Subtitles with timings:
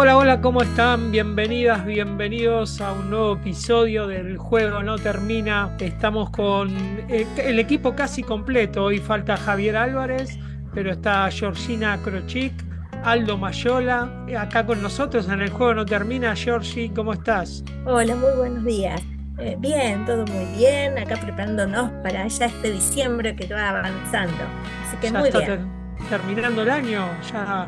[0.00, 1.10] Hola, hola, ¿cómo están?
[1.10, 5.74] Bienvenidas, bienvenidos a un nuevo episodio del Juego No Termina.
[5.80, 6.70] Estamos con
[7.08, 8.84] eh, el equipo casi completo.
[8.84, 10.38] Hoy falta Javier Álvarez,
[10.72, 12.52] pero está Georgina Crochic,
[13.02, 16.36] Aldo Mayola, eh, acá con nosotros en el Juego No Termina.
[16.36, 17.64] Georgi, ¿cómo estás?
[17.84, 19.02] Hola, muy buenos días.
[19.40, 20.96] Eh, bien, todo muy bien.
[20.96, 24.44] Acá preparándonos para ya este diciembre que va avanzando.
[24.86, 25.68] Así que Ya muy está bien.
[25.98, 27.66] ter- terminando el año, ya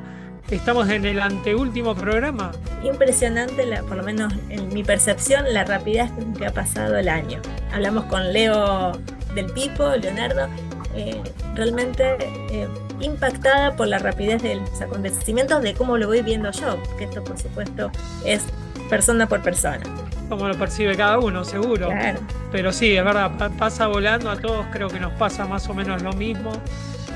[0.57, 2.53] estamos en el anteúltimo programa.
[2.83, 7.09] Impresionante, la- por lo menos en mi percepción, la rapidez con que ha pasado el
[7.09, 7.41] año.
[7.73, 8.93] Hablamos con Leo
[9.35, 10.49] del Pipo, Leonardo,
[10.97, 11.21] eh,
[11.55, 12.17] realmente
[12.51, 12.69] eh,
[13.01, 17.23] impactada por la rapidez de los acontecimientos, de cómo lo voy viendo yo, que esto
[17.23, 17.91] por supuesto
[18.25, 18.43] es
[18.89, 19.81] persona por persona.
[20.29, 21.89] Como lo percibe cada uno, seguro.
[21.89, 22.21] Claro.
[22.53, 25.75] Pero sí, es verdad, pa- pasa volando a todos, creo que nos pasa más o
[25.75, 26.53] menos lo mismo.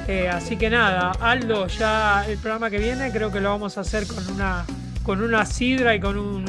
[0.06, 3.80] Eh, así que nada, Aldo, ya el programa que viene creo que lo vamos a
[3.82, 4.64] hacer con una
[5.02, 6.44] con una sidra y con un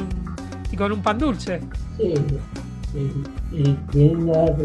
[0.71, 1.61] y con un pan dulce
[1.97, 2.13] Sí,
[2.91, 4.55] sí, y brindar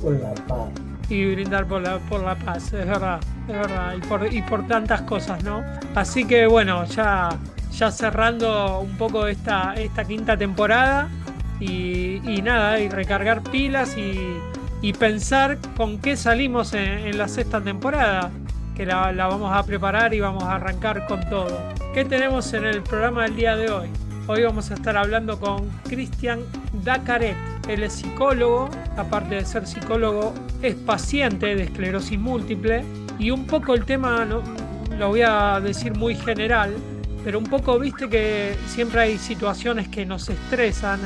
[0.00, 0.68] por la paz.
[1.10, 4.66] y brindar por la por la paz, es verdad, es verdad, y por, y por
[4.66, 5.62] tantas cosas, ¿no?
[5.94, 7.38] Así que bueno, ya
[7.70, 11.08] ya cerrando un poco esta esta quinta temporada
[11.60, 14.47] y, y nada, y recargar pilas y,
[14.80, 18.30] y pensar con qué salimos en, la sexta temporada,
[18.76, 21.58] que la, vamos a preparar y vamos a arrancar con todo.
[21.94, 23.88] ¿Qué tenemos en el programa del día de hoy?
[24.28, 26.40] Hoy vamos a estar hablando con Cristian
[26.84, 27.36] Dacaret.
[27.68, 32.84] Él es psicólogo, aparte de ser psicólogo, es paciente de esclerosis múltiple
[33.18, 34.42] y un poco el tema, no,
[34.96, 36.74] lo voy a decir muy general,
[37.24, 41.00] pero un poco viste que siempre hay situaciones que nos estresan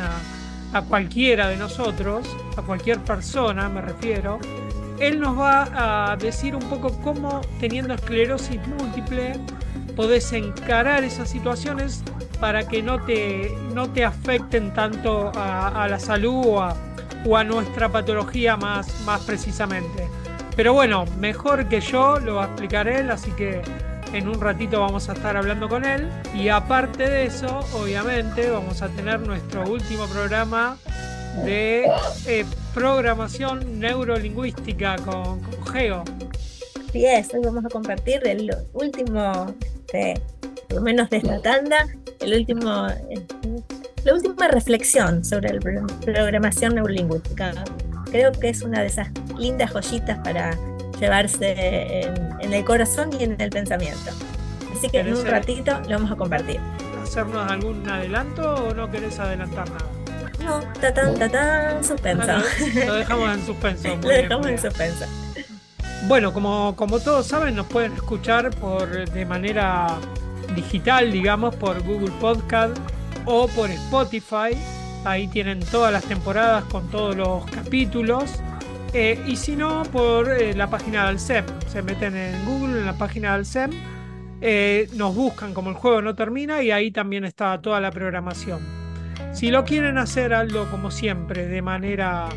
[0.73, 4.39] a cualquiera de nosotros, a cualquier persona me refiero.
[4.99, 9.33] Él nos va a decir un poco cómo teniendo esclerosis múltiple
[9.97, 12.03] podés encarar esas situaciones
[12.41, 16.77] para que no te, no te afecten tanto a, la salud o a,
[17.27, 20.09] o a nuestra patología más, más precisamente.
[20.57, 23.63] Pero bueno, mejor que yo lo va a explicar él, así que
[24.13, 26.09] en un ratito vamos a estar hablando con él.
[26.35, 30.77] Y aparte de eso, obviamente, vamos a tener nuestro último programa
[31.45, 31.87] de
[32.27, 35.41] eh, programación neurolingüística con,
[35.73, 36.05] Geo.
[36.89, 39.55] Así es, hoy vamos a compartir el último,
[39.87, 40.21] este,
[40.69, 41.87] por lo menos de esta tanda,
[42.21, 43.49] el último, este,
[44.05, 47.53] la última reflexión sobre la pro- programación neurolingüística.
[48.11, 49.09] Creo que es una de esas
[49.39, 50.51] lindas joyitas para
[51.03, 54.11] llevarse en, en el corazón y en el pensamiento.
[54.73, 56.61] Así que en ¿Querés un ratito lo vamos a compartir.
[57.03, 59.87] ¿Hacernos algún adelanto o no querés adelantar nada?
[60.45, 62.27] No, tatán, tatán, suspenso.
[62.29, 62.43] Ah,
[62.75, 63.89] lo, lo dejamos en suspenso.
[63.97, 65.05] Lo bien, dejamos en suspenso.
[66.07, 69.99] Bueno, como, como todos saben, nos pueden escuchar por de manera
[70.55, 72.77] digital, digamos, por Google Podcast
[73.25, 74.57] o por Spotify.
[75.05, 78.41] Ahí tienen todas las temporadas con todos los capítulos.
[78.95, 81.47] Eh, y si no, por eh, la página del SEM.
[81.67, 83.71] Se meten en Google, en la página del SEM.
[84.45, 88.61] eh, nos buscan como el juego no termina y ahí también está toda la programación.
[89.33, 92.29] Si lo quieren hacer algo como siempre, de manera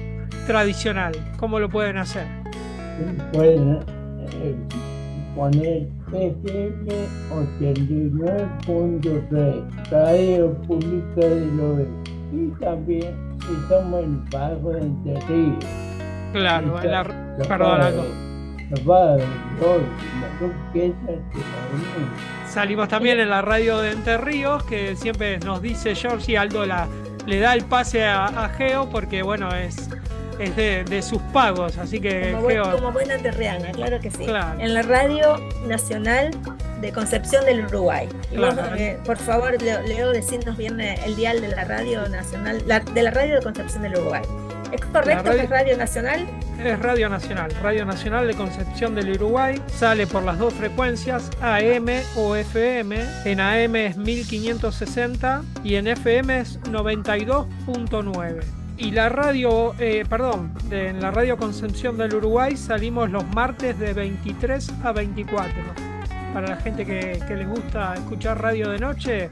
[0.45, 2.27] tradicional, ¿cómo lo pueden hacer?
[3.33, 3.79] Pueden
[5.35, 7.09] poner FM
[7.59, 12.11] 89.3, Radio Pública del Oeste.
[12.31, 13.15] Y también
[13.61, 15.65] estamos en Bajo de Entre Ríos.
[16.33, 18.25] Claro, en la, de la Unión.
[22.47, 26.87] Salimos también en la radio de Entre Ríos, que siempre nos dice Georgie, Aldo la,
[27.25, 29.89] le da el pase a, a Geo porque, bueno, es,
[30.39, 34.09] es de, de sus pagos, así que Como, buen- Geo, como buena terriana, claro que
[34.09, 34.25] sí.
[34.25, 34.59] Claro.
[34.59, 35.37] En la Radio
[35.67, 36.31] Nacional
[36.81, 38.07] de Concepción del Uruguay.
[38.31, 38.75] Y vos, Claro.
[38.77, 42.79] eh, por favor, Leo, Leo, decirnos bien eh, el dial de la Radio Nacional, la-
[42.79, 44.21] de la Radio de Concepción del Uruguay.
[44.75, 46.25] ¿Es correcto radio- que es Radio Nacional?
[46.63, 51.87] es Radio Nacional, Radio Nacional de Concepción del Uruguay, sale por las dos frecuencias, AM
[52.15, 58.41] o FM, en AM es 1560 y en FM es 92.9.
[58.77, 63.77] Y la radio, eh, perdón, de- en la radio Concepción del Uruguay salimos los martes
[63.79, 65.53] de 23 a 24.
[66.33, 69.29] Para la gente que, que les gusta escuchar radio de noche,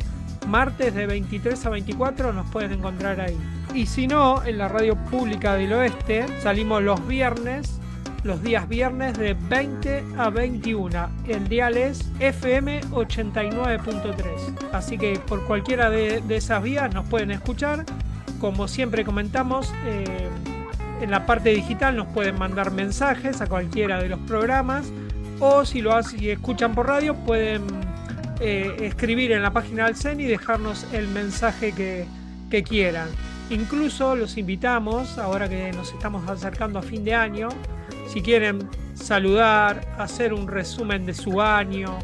[0.47, 3.37] martes de 23 a 24 nos pueden encontrar ahí.
[3.73, 7.79] Y si no, en la radio pública del oeste salimos los viernes,
[8.23, 11.09] los días viernes de 20 a 21.
[11.27, 14.69] El dial es FM 89.3.
[14.73, 17.83] Así que por cualquiera de, esas vías nos pueden escuchar.
[18.39, 20.29] Como siempre comentamos, eh,
[21.01, 24.91] en la parte digital nos pueden mandar mensajes a cualquiera de los programas.
[25.39, 27.63] O si lo hacen y escuchan por radio, pueden
[28.39, 33.09] eh, escribir en la página del CEN y dejarnos el mensaje que quieran.
[33.49, 37.49] Incluso los invitamos, ahora que nos estamos acercando a fin de año,
[38.07, 41.99] si quieren saludar, hacer un resumen de su año,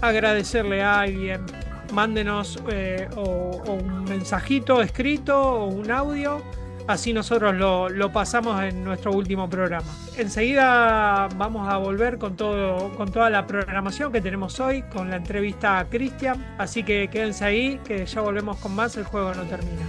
[0.00, 1.44] agradecerle a alguien,
[1.92, 3.22] mándenos eh, o,
[3.66, 6.42] o un mensajito escrito o un audio,
[6.86, 9.86] así nosotros lo, lo pasamos en nuestro último programa.
[10.16, 15.16] Enseguida vamos a volver con, todo, con toda la programación que tenemos hoy, con la
[15.16, 19.42] entrevista a Cristian, así que quédense ahí, que ya volvemos con más, el juego no
[19.42, 19.84] termina.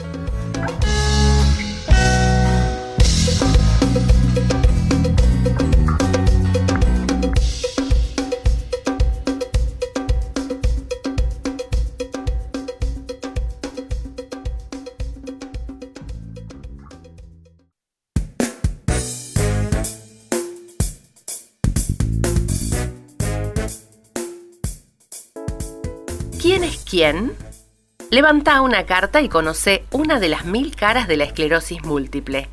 [28.10, 32.50] Levanta una carta y conoce una de las mil caras de la esclerosis múltiple.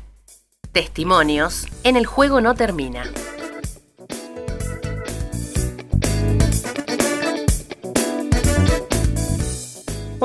[0.71, 3.09] Testimonios en el juego no termina.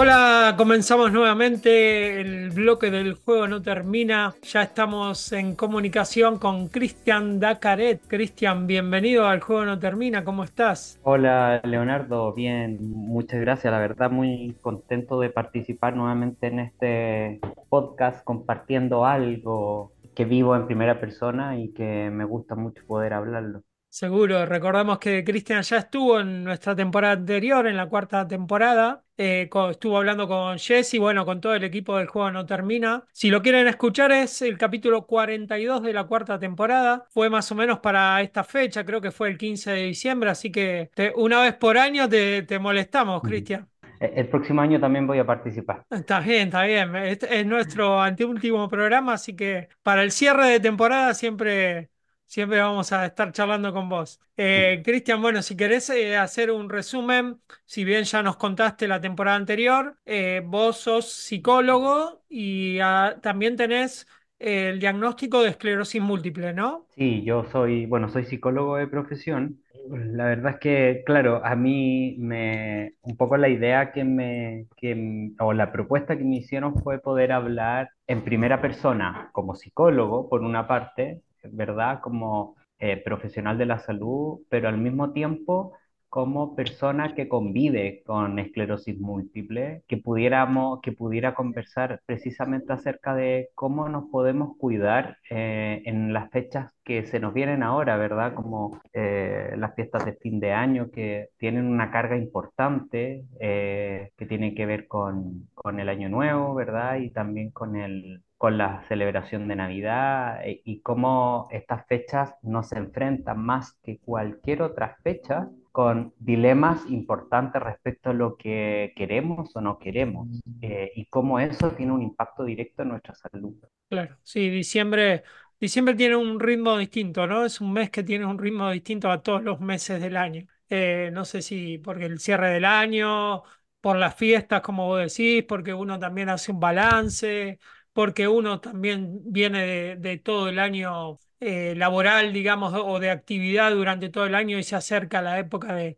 [0.01, 2.23] Hola, comenzamos nuevamente.
[2.23, 4.35] El bloque del juego no termina.
[4.43, 8.01] Ya estamos en comunicación con Cristian Dacaret.
[8.09, 10.25] Cristian, bienvenido al juego no termina.
[10.25, 10.99] ¿Cómo estás?
[11.03, 13.71] Hola Leonardo, bien, muchas gracias.
[13.71, 20.67] La verdad, muy contento de participar nuevamente en este podcast compartiendo algo que vivo en
[20.67, 23.65] primera persona y que me gusta mucho poder hablarlo.
[23.91, 29.03] Seguro, recordamos que Cristian ya estuvo en nuestra temporada anterior, en la cuarta temporada.
[29.21, 33.05] Eh, estuvo hablando con Jesse, bueno, con todo el equipo del juego no termina.
[33.13, 37.07] Si lo quieren escuchar, es el capítulo 42 de la cuarta temporada.
[37.11, 40.51] Fue más o menos para esta fecha, creo que fue el 15 de diciembre, así
[40.51, 43.69] que te- una vez por año te, te molestamos, Cristian.
[44.01, 45.87] E- El próximo año también voy a participar.
[45.91, 46.95] Está bien, está bien.
[46.97, 51.91] Este es nuestro anteúltimo programa, así que para el cierre de temporada siempre,
[52.31, 54.21] siempre vamos a estar charlando con vos.
[54.37, 59.01] Eh, Cristian, bueno, si querés eh, hacer un resumen, si bien ya nos contaste la
[59.01, 64.07] temporada anterior, eh, vos sos psicólogo y ah, también tenés
[64.39, 66.87] eh, el diagnóstico de esclerosis múltiple, ¿no?
[66.95, 69.59] Sí, yo soy, bueno, soy psicólogo de profesión.
[69.89, 75.33] La verdad es que, claro, a mí me, un poco la idea que me, que,
[75.41, 80.43] o la propuesta que me hicieron fue poder hablar en primera persona como psicólogo, por
[80.43, 82.01] una parte, ¿verdad?
[82.03, 85.75] Como eh, profesional de la salud, pero al mismo tiempo
[86.11, 93.49] como persona que convive con esclerosis múltiple, que pudiéramos, que pudiera conversar precisamente acerca de
[93.55, 98.35] cómo nos podemos cuidar eh, en las fechas que se nos vienen ahora, ¿verdad?
[98.35, 104.27] Como eh, las fiestas de fin de año que tienen una carga importante, eh, que
[104.27, 106.97] tiene que ver con, con el Año Nuevo, ¿verdad?
[106.99, 112.73] Y también con el, con la celebración de Navidad eh, y cómo estas fechas nos
[112.73, 119.61] enfrentan más que cualquier otra fecha con dilemas importantes respecto a lo que queremos o
[119.61, 120.29] no queremos
[120.61, 123.55] eh, y cómo eso tiene un impacto directo en nuestra salud.
[123.89, 125.25] Claro, sí, diciembre,
[125.59, 127.45] diciembre tiene un ritmo distinto, ¿no?
[127.45, 130.47] Es un mes que tiene un ritmo distinto a todos los meses del año.
[130.69, 133.43] Eh, no sé si porque el cierre del año,
[133.81, 137.59] por las fiestas, como vos decís, porque uno también hace un balance,
[137.93, 143.73] porque uno también viene de, de todo el año eh, laboral, digamos, o de actividad
[143.73, 145.97] durante todo el año y se acerca la época de,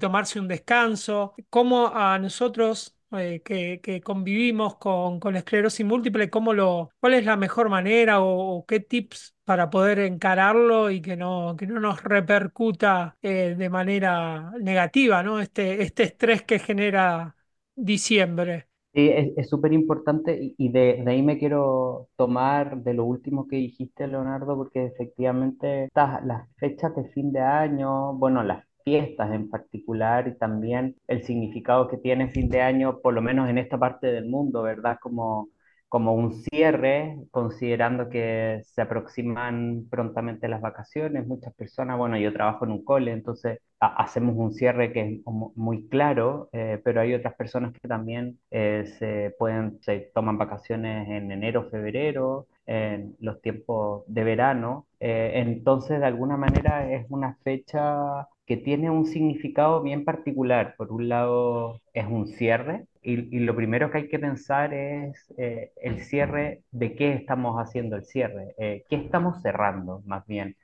[0.00, 1.34] tomarse un descanso.
[1.50, 7.36] ¿Cómo a nosotros eh, que, convivimos con, la esclerosis múltiple, cómo lo, cuál es la
[7.36, 12.02] mejor manera o, o qué tips para poder encararlo y que no, que no nos
[12.02, 15.40] repercuta eh, de manera negativa, ¿no?
[15.40, 17.36] Este, este estrés que genera
[17.74, 18.68] diciembre.
[18.94, 23.48] Sí, es, súper importante y, y de, de ahí me quiero tomar de lo último
[23.48, 29.32] que dijiste, Leonardo, porque efectivamente estas, las fechas de fin de año, bueno, las fiestas
[29.32, 33.58] en particular y también el significado que tiene fin de año, por lo menos en
[33.58, 34.98] esta parte del mundo, ¿verdad?
[35.00, 35.48] Como
[35.94, 41.24] como un cierre, considerando que se aproximan prontamente las vacaciones.
[41.26, 45.20] Muchas personas, bueno, yo trabajo en un cole, entonces ha- hacemos un cierre que es
[45.54, 51.08] muy claro, eh, pero hay otras personas que también eh, se pueden, se toman vacaciones
[51.08, 54.86] en enero, febrero, en los tiempos de verano.
[55.00, 60.74] Eh, entonces, de alguna manera es una fecha que tiene un significado bien particular.
[60.76, 65.72] Por un lado, es un cierre y, lo primero que hay que pensar es eh,
[65.82, 70.56] el cierre, de qué estamos haciendo el cierre, eh, qué estamos cerrando más bien.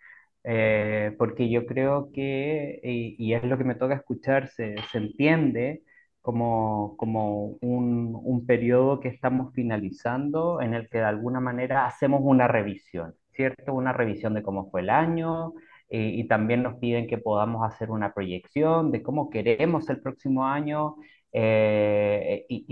[0.45, 5.83] Eh, porque yo creo que, y, es lo que me toca escuchar, se, entiende
[6.23, 12.21] como, como un, un periodo que estamos finalizando en el que de alguna manera hacemos
[12.25, 13.75] una revisión, ¿cierto?
[13.75, 15.55] Una revisión de cómo fue el año
[15.93, 20.97] y también nos piden que podamos hacer una proyección de cómo queremos el próximo año
[21.33, 22.65] eh, y,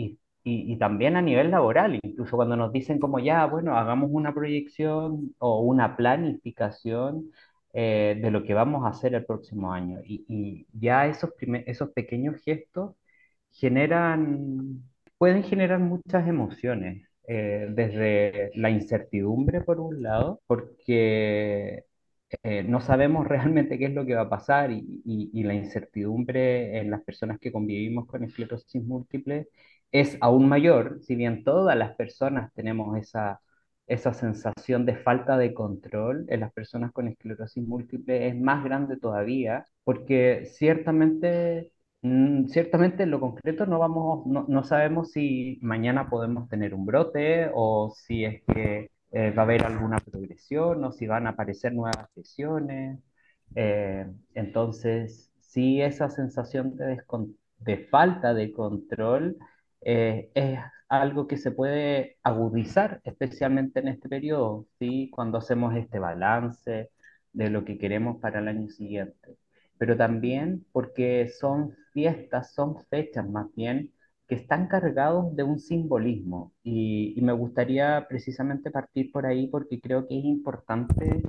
[0.44, 4.32] y- y- también a nivel laboral, incluso cuando nos dicen como ya, bueno, hagamos una
[4.34, 7.30] proyección o una planificación
[7.74, 10.00] eh, de lo que vamos a hacer el próximo año.
[10.04, 11.30] Y, y ya esos,
[11.66, 12.94] esos pequeños gestos
[13.52, 14.82] generan,
[15.18, 21.84] pueden generar muchas emociones, eh, desde la incertidumbre por un lado, porque
[22.42, 25.54] eh, no sabemos realmente qué es lo que va a pasar y, y- y la
[25.54, 29.49] incertidumbre en las personas que convivimos con esclerosis múltiple
[29.92, 33.40] es aún mayor, si bien todas las personas tenemos esa,
[33.87, 38.97] esa sensación de falta de control, en las personas con esclerosis múltiple es más grande
[38.99, 41.73] todavía, porque ciertamente...
[42.02, 46.87] Mm, Ciertamente en lo concreto no vamos, no, no sabemos si mañana podemos tener un
[46.87, 51.30] brote o si es que eh, va a haber alguna progresión o si van a
[51.30, 53.00] aparecer nuevas lesiones.
[53.54, 57.02] Eh, entonces, sí, esa sensación de,
[57.58, 59.36] de falta de control
[59.80, 65.10] eh, es algo que se puede agudizar, especialmente en este periodo, ¿sí?
[65.10, 66.90] Cuando hacemos este balance
[67.32, 69.36] de lo que queremos para el año siguiente.
[69.78, 73.92] Pero también porque son fiestas, son fechas más bien
[74.28, 76.52] que están cargados de un simbolismo.
[76.62, 81.23] Y, me gustaría precisamente partir por ahí porque creo que es importante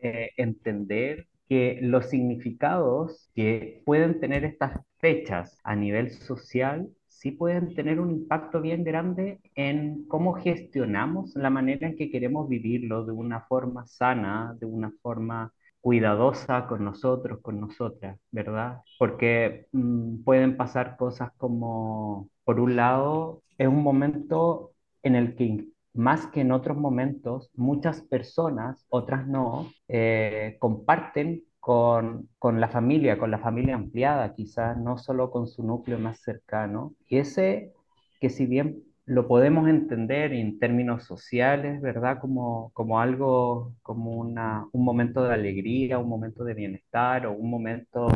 [0.00, 7.74] eh, entender que los significados que pueden tener estas fechas a nivel social sí pueden
[7.74, 13.12] tener un impacto bien grande en cómo gestionamos la manera en que queremos vivirlo de
[13.12, 15.52] una forma sana, de una forma
[15.88, 18.82] cuidadosa con nosotros, con nosotras, ¿verdad?
[18.98, 25.64] Porque mm, pueden pasar cosas como, por un lado, es un momento en el que
[25.94, 33.18] más que en otros momentos, muchas personas, otras no, eh, comparten con, con la familia,
[33.18, 36.92] con la familia ampliada, quizás no solo con su núcleo más cercano.
[37.08, 37.72] Y ese
[38.20, 42.18] que si bien lo podemos entender en términos sociales, ¿verdad?
[42.20, 47.50] Como, como algo, como una, un momento de alegría, un momento de bienestar o un
[47.50, 48.08] momento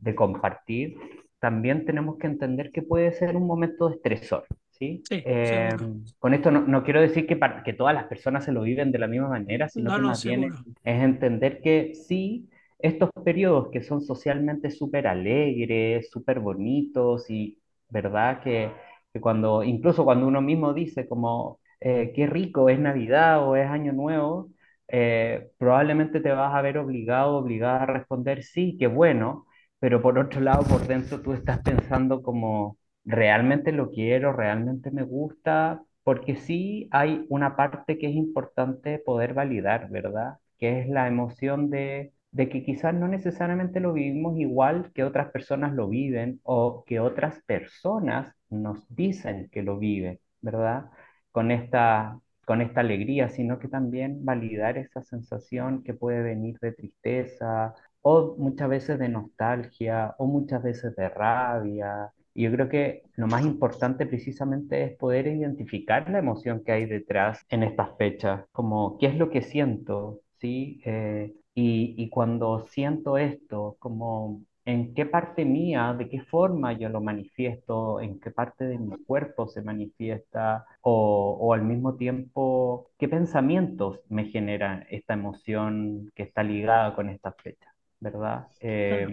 [0.00, 0.96] de compartir,
[1.40, 5.06] también tenemos que entender que puede ser un momento de estresor, ¿sí?
[5.08, 5.96] Sí, Eh, seguro.
[6.18, 8.92] con esto no, no quiero decir que, para, que todas las personas se lo viven
[8.92, 10.44] de la misma manera, sino No, que no, más bien
[10.84, 18.40] es entender que sí, estos periodos que son socialmente súper alegres, súper bonitos y, ¿verdad?
[18.42, 18.70] Que,
[19.18, 23.68] que cuando, incluso cuando uno mismo dice como, eh, qué rico, es Navidad o es
[23.68, 24.50] Año Nuevo,
[24.88, 29.46] eh, probablemente te vas a ver obligado, obligada a responder sí, qué bueno
[29.80, 34.32] pero por otro lado, por dentro tú estás pensando como, ¿realmente lo quiero?
[34.32, 35.82] ¿Realmente me gusta?
[36.02, 40.38] Porque sí hay una parte que es importante poder validar, ¿verdad?
[40.58, 45.30] Que es la emoción de, de que quizás no necesariamente lo vivimos igual que otras
[45.30, 50.90] personas lo viven o que otras personas nos dicen que lo viven, ¿verdad?
[51.32, 56.72] Con esta, con esta alegría, sino que también validar esa sensación que puede venir de
[56.72, 62.12] tristeza o muchas veces de nostalgia, o muchas veces de rabia.
[62.34, 66.86] Y yo creo que lo más importante precisamente es poder identificar la emoción que hay
[66.86, 70.80] detrás en estas fechas, como qué es lo que siento, ¿sí?
[70.84, 76.88] Eh, y, y cuando siento esto, como en qué parte mía, de qué forma yo
[76.90, 82.90] lo manifiesto, en qué parte de mi cuerpo se manifiesta, o, o al mismo tiempo,
[82.98, 87.72] qué pensamientos me generan esta emoción que está ligada con estas fechas.
[88.00, 88.48] ¿verdad?
[88.60, 89.08] Eh,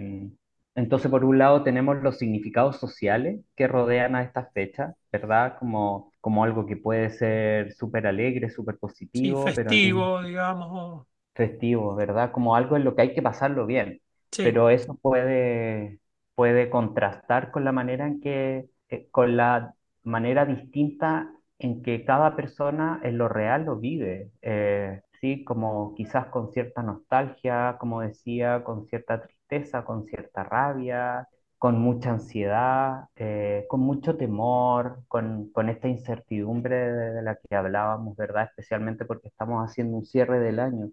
[0.74, 5.56] entonces, por un lado, tenemos los significados sociales que rodean a estas fechas, ¿verdad?
[5.58, 8.78] Como, como algo que puede ser súper alegre, súper
[9.12, 11.06] Sí, positivo, pero mismo festivo, digamos.
[11.38, 12.32] O- festivo, ¿verdad?
[12.32, 14.00] Como algo en lo que hay que pasarlo bien.
[14.32, 16.00] Sí, Pero eso puede,
[16.34, 19.74] puede contrastar con la manera en que, eh, con la
[20.04, 25.42] manera distinta en que cada persona en lo real lo vive, eh, ¿sí?
[25.44, 31.28] Como quizás con cierta nostalgia, como decía, con cierta tristeza, con cierta rabia,
[31.58, 37.56] con mucha ansiedad, eh, con mucho temor, con, con esta incertidumbre de, de la que
[37.56, 38.44] hablábamos, ¿verdad?
[38.44, 40.90] Especialmente porque estamos haciendo un cierre del año.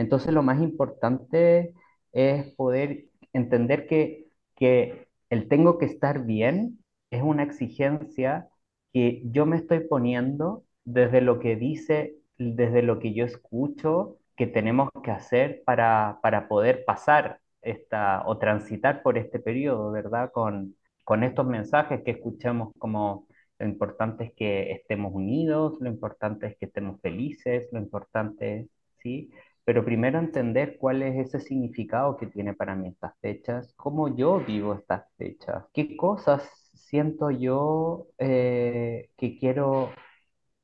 [0.00, 1.74] Entonces lo más importante
[2.12, 4.26] es poder entender que,
[4.56, 6.78] que el tengo que estar bien
[7.10, 8.48] es una exigencia
[8.92, 14.46] que yo me estoy poniendo desde lo que dice, desde lo que yo escucho que
[14.46, 20.30] tenemos que hacer para, para poder pasar esta o transitar por este periodo, ¿verdad?
[20.32, 23.26] Con, con estos mensajes que escuchamos como
[23.58, 28.66] lo importante es que estemos unidos, lo importante es que estemos felices, lo importante es,
[29.02, 29.30] ¿sí?
[29.64, 34.40] Pero primero entender cuál es ese significado que tiene para mí estas fechas, cómo yo
[34.44, 36.42] vivo estas fechas, qué cosas
[36.74, 39.90] siento yo eh, que quiero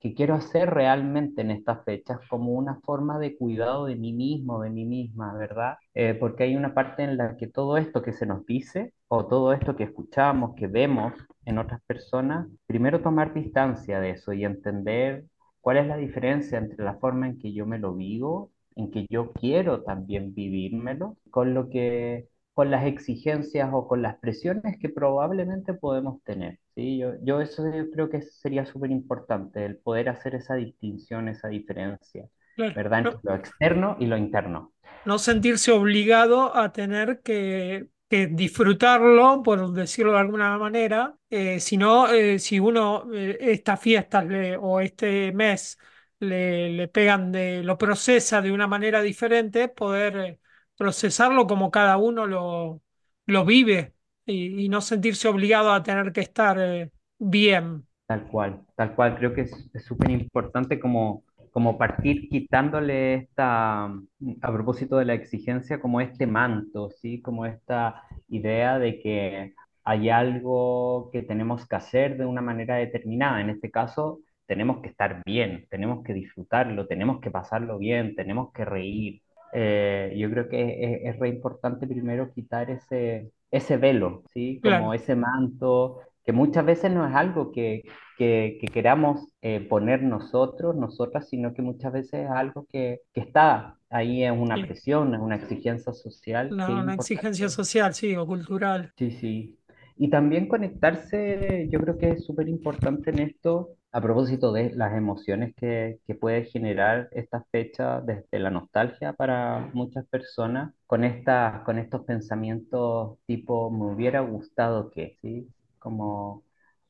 [0.01, 4.61] que quiero hacer realmente en estas fechas como una forma de cuidado de mí mismo,
[4.61, 5.77] de mí misma, ¿verdad?
[5.95, 9.27] Eh, porque hay una parte en la que todo esto que se nos dice o
[9.27, 14.45] todo esto que escuchamos, que vemos en otras personas, primero tomar distancia de eso y
[14.45, 15.25] entender
[15.61, 19.07] cuál es la diferencia entre la forma en que yo me lo vivo, en que
[19.11, 24.89] yo quiero también vivírmelo, con lo que con las exigencias o con las presiones que
[24.89, 26.59] probablemente podemos tener.
[26.75, 26.99] ¿sí?
[26.99, 31.49] Yo, yo eso yo creo que sería súper importante, el poder hacer esa distinción, esa
[31.49, 33.01] diferencia, Claro, ¿verdad?
[33.01, 34.73] Entre lo externo y lo interno.
[35.05, 42.09] no sentirse obligado a tener que, que disfrutarlo, por decirlo de alguna manera, eh, sino
[42.09, 45.79] eh, si uno eh, estas fiestas le- o este mes
[46.21, 50.41] le, le pegan de, lo procesa de una manera diferente, poder eh,
[50.77, 52.83] procesarlo como cada uno lo,
[53.27, 57.87] lo vive y, no sentirse obligado a tener que estar eh, bien.
[58.07, 59.17] Tal cual, tal cual.
[59.17, 65.05] Creo que es es súper importante como, como partir quitándole esta, mm, a propósito de
[65.07, 67.21] la exigencia, como este manto, ¿sí?
[67.21, 73.41] Como esta idea de que hay algo que tenemos que hacer de una manera determinada.
[73.41, 78.53] En este caso, tenemos que estar bien, tenemos que disfrutarlo, tenemos que pasarlo bien, tenemos
[78.53, 79.23] que reír.
[79.53, 84.61] Eh, yo creo que es, es re importante primero quitar ese, ese velo, ¿sí?
[84.63, 84.93] Como Claro.
[84.93, 87.83] ese manto que muchas veces no es algo que,
[88.19, 93.21] que, que queramos eh, poner nosotros, nosotras, sino que muchas veces es algo que, que
[93.21, 98.27] está ahí, es una presión, es una exigencia social que Una, exigencia social, sí, o
[98.27, 98.93] cultural.
[98.97, 99.59] Sí, sí.
[99.99, 104.95] Y también conectarse, yo creo que es súper importante en esto, a propósito de las
[104.95, 111.79] emociones que, puede generar esta fecha desde la nostalgia para muchas personas, con esta, con
[111.79, 115.49] estos pensamientos tipo, me hubiera gustado que, ¿sí?
[115.79, 116.45] Como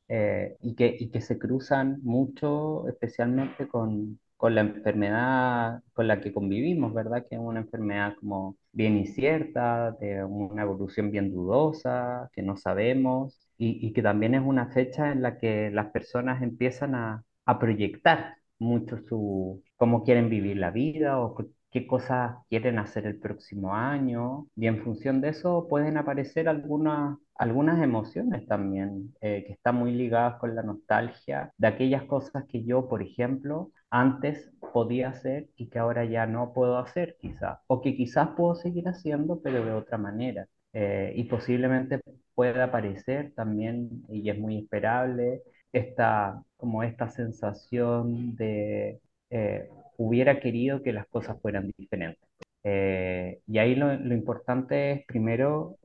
[0.09, 6.19] eh, y que, y que se cruzan mucho, especialmente con, con la enfermedad con la
[6.21, 7.25] que convivimos, ¿verdad?
[7.29, 13.46] Que es una enfermedad como bien incierta, de una evolución bien dudosa, que no sabemos,
[13.57, 17.59] y, y que también es una fecha en la que las personas empiezan a, a
[17.59, 21.35] proyectar mucho su, cómo quieren vivir la vida o
[21.71, 27.17] qué cosas quieren hacer el próximo año, y en función de eso pueden aparecer algunas,
[27.35, 32.63] algunas emociones también, eh, que están muy ligadas con la nostalgia de aquellas cosas que
[32.63, 37.81] yo, por ejemplo, antes podía hacer y que ahora ya no puedo hacer, quizás, o
[37.81, 40.47] que quizás puedo seguir haciendo, pero de otra manera.
[40.73, 42.01] Eh, y posiblemente
[42.37, 45.41] pueda aparecer también, y es muy esperable,
[45.73, 52.21] esta, como esta sensación de eh, hubiera querido que las cosas fueran diferentes.
[52.63, 55.77] Eh, y ahí lo, importante es primero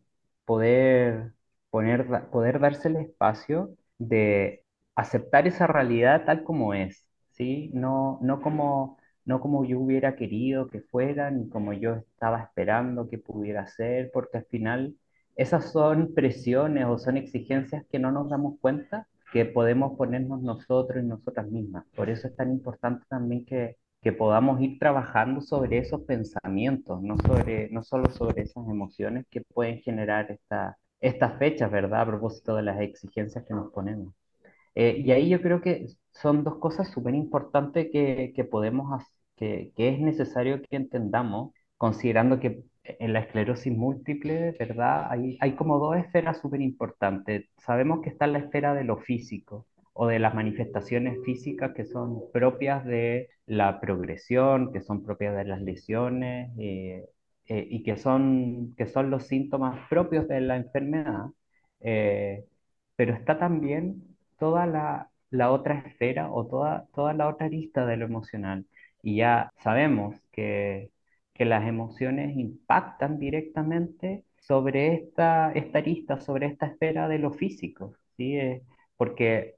[0.44, 1.32] poder,
[1.70, 7.70] poner, poder darse el espacio de aceptar esa realidad tal como es, ¿sí?
[7.74, 13.08] No, no como, no como yo hubiera querido que fuera, ni como yo estaba esperando
[13.08, 14.96] que pudiera ser, porque al final
[15.36, 21.02] esas son presiones o son exigencias que no nos damos cuenta que podemos ponernos nosotros
[21.02, 21.84] y nosotras mismas.
[21.96, 27.16] Por eso es tan importante también que que podamos ir trabajando sobre esos pensamientos, no
[27.18, 32.02] sobre, no solo sobre esas emociones que pueden generar esta, estas fechas, ¿verdad?
[32.02, 34.12] A propósito de las exigencias que nos ponemos.
[34.74, 39.02] Eh, y ahí yo creo que son dos cosas súper importantes que, que podemos,
[39.36, 45.06] que, que es necesario que entendamos, considerando que en la esclerosis múltiple, ¿verdad?
[45.10, 47.46] Hay, hay como dos esferas súper importantes.
[47.58, 52.22] Sabemos que está la esfera de lo físico o de las manifestaciones físicas que son
[52.32, 57.06] propias de la progresión, que son propias de las lesiones eh,
[57.46, 61.26] eh, y que son, que son los síntomas propios de la enfermedad.
[61.80, 62.44] Eh,
[62.96, 64.02] pero está también
[64.38, 68.66] toda la, la otra esfera o toda, toda la otra arista de lo emocional.
[69.02, 70.90] Y ya sabemos que,
[71.42, 77.96] que las emociones impactan directamente sobre esta, esta arista, sobre esta esfera de lo físico,
[78.16, 78.36] ¿sí?
[78.36, 78.62] Eh,
[78.96, 79.56] porque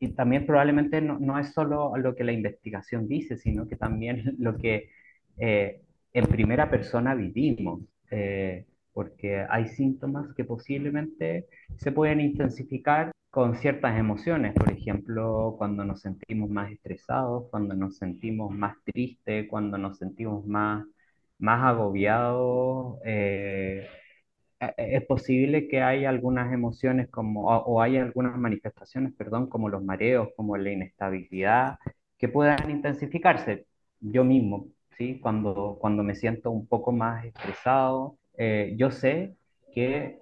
[0.00, 4.22] y también probablemente no, no, es solo lo que la investigación dice, sino que también
[4.38, 4.90] lo que
[5.38, 5.80] eh,
[6.12, 11.46] en primera persona vivimos, eh, porque hay síntomas que posiblemente
[11.78, 17.96] se pueden intensificar con ciertas emociones, por ejemplo, cuando nos sentimos más estresados, cuando nos
[17.96, 20.84] sentimos más tristes, cuando nos sentimos más,
[21.38, 22.98] más agobiados.
[23.04, 23.86] Eh,
[24.60, 29.68] e, e, es posible que haya algunas emociones como, o, hay algunas manifestaciones, perdón, como
[29.68, 31.78] los mareos, como la inestabilidad,
[32.18, 33.66] que puedan intensificarse.
[34.00, 35.20] Yo mismo, ¿sí?
[35.20, 39.36] Cuando, cuando me siento un poco más estresado, eh, yo sé
[39.74, 40.20] que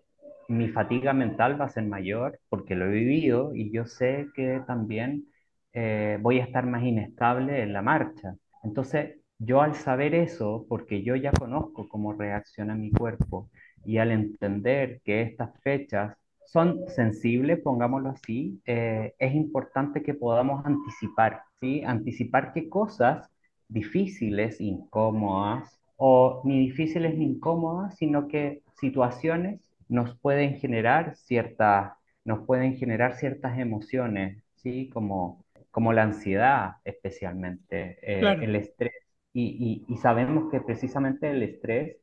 [0.48, 4.62] mi fatiga mental va a ser mayor porque lo he vivido y yo sé que
[4.66, 5.26] también
[5.72, 8.36] eh, voy a estar más inestable en la marcha.
[8.62, 13.50] Entonces, yo al saber eso, porque yo ya conozco cómo reacciona mi cuerpo,
[13.84, 20.64] y al entender que estas fechas son sensibles, pongámoslo así, eh, es importante que podamos
[20.64, 21.82] anticipar, ¿sí?
[21.84, 23.28] Anticipar qué cosas
[23.68, 31.92] difíciles, incómodas, o ni difíciles ni incómodas, sino que situaciones nos pueden generar ciertas,
[32.24, 34.88] nos pueden generar ciertas emociones, ¿sí?
[34.92, 38.92] Como, como la ansiedad especialmente, eh, Claro, el estrés.
[39.36, 41.96] Y, y, y sabemos que precisamente el estrés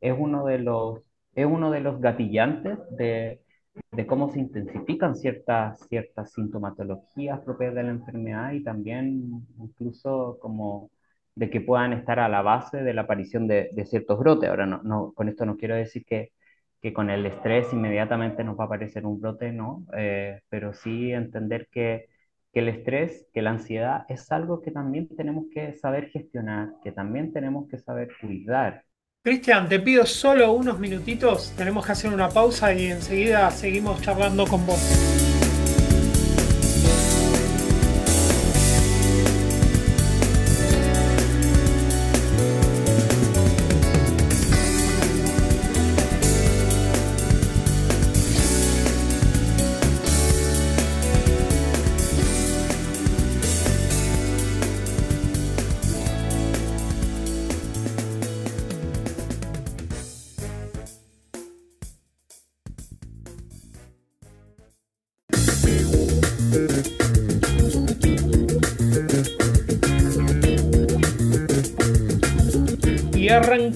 [0.00, 1.00] es uno de los
[1.34, 3.40] es uno de los gatillantes de,
[3.92, 10.90] de cómo se intensifican ciertas, ciertas sintomatologías propias de la enfermedad y también incluso como
[11.34, 14.48] de que puedan estar a la base de la aparición de, de ciertos brotes.
[14.50, 16.32] Ahora, no, no, con esto no quiero decir que,
[16.82, 21.12] que con el estrés inmediatamente nos va a aparecer un brote, no, eh, pero sí
[21.12, 22.06] entender que,
[22.58, 26.90] que el estrés, que la ansiedad es algo que también tenemos que saber gestionar, que
[26.90, 28.82] también tenemos que saber cuidar
[29.22, 34.44] Cristian, te pido solo unos minutitos, tenemos que hacer una pausa y enseguida seguimos charlando
[34.46, 35.17] con vos.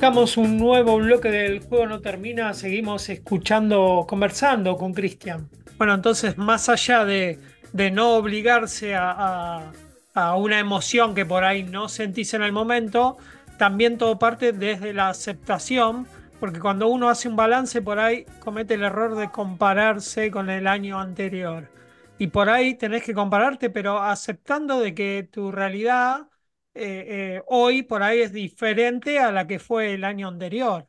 [0.03, 5.49] Arrancamos un nuevo bloque del juego no termina, seguimos escuchando, conversando con Cristian.
[5.79, 7.39] Bueno, entonces más allá de,
[7.73, 9.73] de no obligarse a, a-
[10.15, 13.17] a una emoción que por ahí no sentís en el momento,
[13.59, 16.09] también todo parte desde la aceptación,
[16.41, 20.67] porque cuando uno hace un balance por ahí comete el error de compararse con el
[20.67, 21.69] año anterior.
[22.19, 26.27] Y por ahí tenés que compararte, pero aceptando de que tu realidad
[26.75, 30.87] eh, eh, hoy por ahí es diferente a la que fue el año anterior.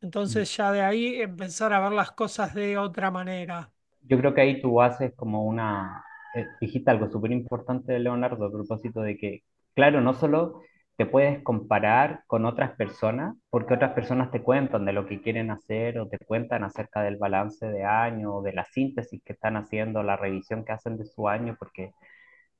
[0.00, 3.70] Entonces ya de ahí empezar a ver las cosas de otra manera.
[4.02, 6.02] Yo creo que ahí tú haces como una,
[6.34, 9.42] eh, dijiste algo súper importante, Leonardo, a propósito de que,
[9.74, 10.62] claro, no solo
[10.96, 15.50] te puedes comparar con otras personas, porque otras personas te cuentan de lo que quieren
[15.50, 19.56] hacer o te cuentan acerca del balance de año o de la síntesis que están
[19.56, 21.92] haciendo, la revisión que hacen de su año, porque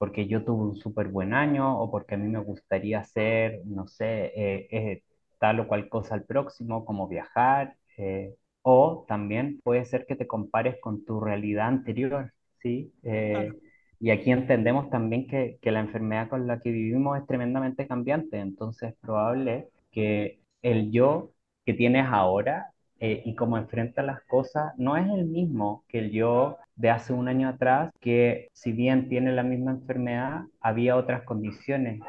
[0.00, 3.88] porque yo tuve un súper buen año o porque a mí me gustaría hacer, no
[3.88, 5.04] sé, eh, eh,
[5.40, 10.28] tal o cual cosa al próximo, como viajar, eh, o también puede ser que te
[10.28, 12.32] compares con tu realidad anterior,
[12.62, 12.92] ¿sí?
[13.30, 13.54] Claro,
[14.00, 18.38] y aquí entendemos también que, que la enfermedad con la que vivimos es tremendamente cambiante,
[18.40, 21.32] entonces es probable que el yo
[21.66, 26.10] que tienes ahora eh, y cómo enfrenta las cosas no es el mismo que el
[26.10, 31.22] yo de hace un año atrás, que si bien tiene la misma enfermedad, había otras
[31.24, 32.00] condiciones,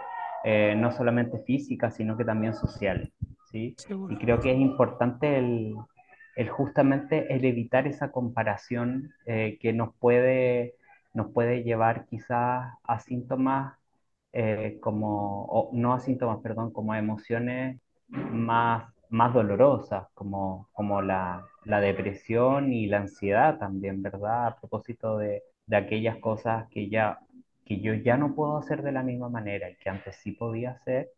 [0.44, 3.10] eh, no solamente físicas, sino que también sociales,
[3.52, 3.76] ¿sí?
[4.10, 5.76] Y creo que es importante el,
[6.36, 10.76] el justamente el evitar esa comparación eh, que nos puede,
[11.14, 13.76] nos puede llevar quizás a síntomas
[14.34, 21.02] eh, como, o no a síntomas, perdón, como a emociones más, más dolorosas, como, como
[21.02, 24.48] la, la depresión y la ansiedad también, ¿verdad?
[24.48, 27.20] A propósito de, de aquellas cosas que ya,
[27.66, 30.72] que yo ya no puedo hacer de la misma manera y que antes sí podía
[30.72, 31.10] hacer,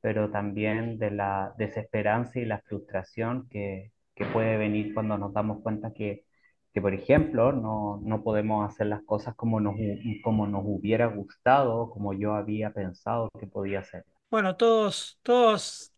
[0.00, 5.62] pero también de la desesperanza y la frustración que, que puede venir cuando nos damos
[5.62, 6.24] cuenta que,
[6.72, 9.76] que, por ejemplo, no, no podemos hacer las cosas como nos,
[10.22, 14.04] como nos hubiera gustado, como yo había pensado que podía ser.
[14.30, 15.92] Bueno, todos, todos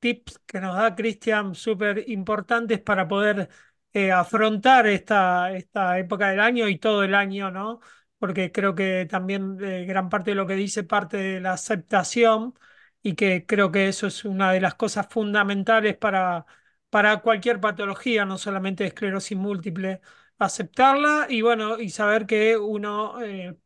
[0.00, 3.48] tips que nos da Cristian súper importantes para poder
[3.92, 7.80] eh, afrontar esta, esta época del año y todo el año, ¿no?
[8.18, 12.54] Porque creo que también eh, gran parte de lo que dice parte de la aceptación
[13.02, 16.46] y que creo que eso es una de las cosas fundamentales para,
[16.90, 20.00] para cualquier patología, no solamente esclerosis múltiple,
[20.38, 23.56] aceptarla y bueno, y saber que uno eh,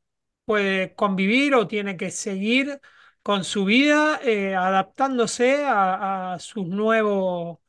[0.45, 2.81] puede convivir o tiene que seguir
[3.25, 7.63] con su vida, eh, adaptándose a, a su nuevo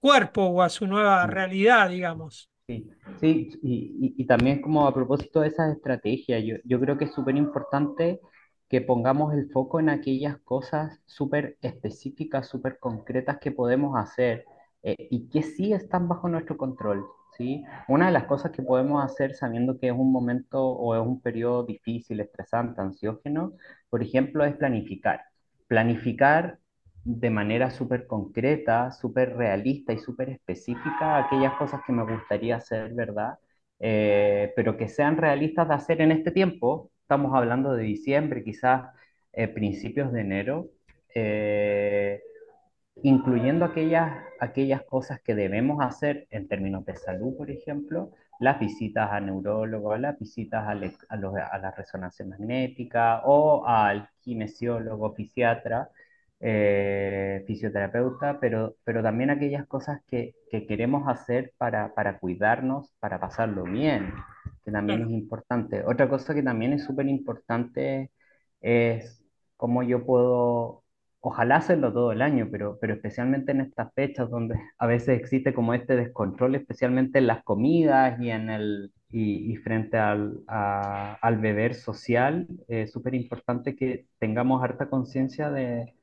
[0.00, 2.50] cuerpo o a su nueva realidad, digamos.
[2.66, 2.90] Sí,
[3.20, 3.74] sí, y,
[4.16, 7.36] y- y también como a propósito de esas estrategias, yo, yo creo que es súper
[7.36, 8.20] importante
[8.70, 14.46] que pongamos el foco en aquellas cosas súper específicas, súper concretas que podemos hacer
[14.82, 17.04] eh, y que sí están bajo nuestro control,
[17.36, 17.62] ¿sí?
[17.88, 21.20] Una de las cosas que podemos hacer sabiendo que es un momento o es un
[21.20, 23.52] periodo difícil, estresante, ansiógeno,
[23.94, 25.20] por ejemplo, es planificar.
[25.68, 26.58] Planificar
[27.04, 32.92] de manera súper concreta, súper realista y súper específica aquellas cosas que me gustaría hacer,
[32.92, 33.38] ¿verdad?
[33.78, 36.90] Eh, pero que sean realistas de hacer en este tiempo.
[37.02, 38.90] Estamos hablando de diciembre, quizás
[39.32, 40.70] eh, principios de enero.
[41.14, 42.20] Eh,
[43.02, 49.10] incluyendo aquellas, aquellas cosas que debemos hacer en términos de salud, por ejemplo, las visitas
[49.12, 55.14] a neurólogos, las visitas al ex- a, los- a la resonancia magnética o al kinesiólogo,
[55.14, 55.88] fisiatra,
[56.40, 63.20] eh, fisioterapeuta, pero, pero también aquellas cosas que, que queremos hacer para, para cuidarnos, para
[63.20, 64.12] pasarlo bien,
[64.64, 65.84] que también es importante.
[65.84, 68.10] Otra cosa que también es súper importante
[68.60, 69.22] es
[69.56, 70.83] cómo yo puedo
[71.26, 75.54] Ojalá hacerlo todo el año, pero, pero especialmente en estas fechas donde a veces existe
[75.54, 81.14] como este descontrol, especialmente en las comidas y, en el, y, y frente al, a-
[81.22, 85.94] al beber social, es súper importante que tengamos harta conciencia de,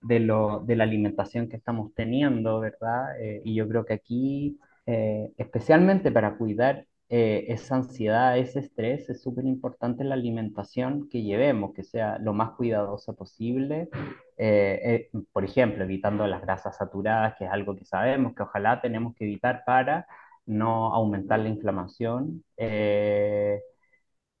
[0.00, 3.20] de, lo, de la alimentación que estamos teniendo, ¿verdad?
[3.20, 9.08] Eh, y yo creo que aquí, eh, especialmente para cuidar eh, esa ansiedad, ese estrés,
[9.10, 13.88] es súper importante la alimentación que llevemos, que sea lo más cuidadosa posible
[14.36, 18.80] eh, eh, por ejemplo, evitando las grasas saturadas, que es algo que sabemos que ojalá
[18.80, 20.06] tenemos que evitar para
[20.46, 22.44] no aumentar la inflamación.
[22.56, 23.60] eh,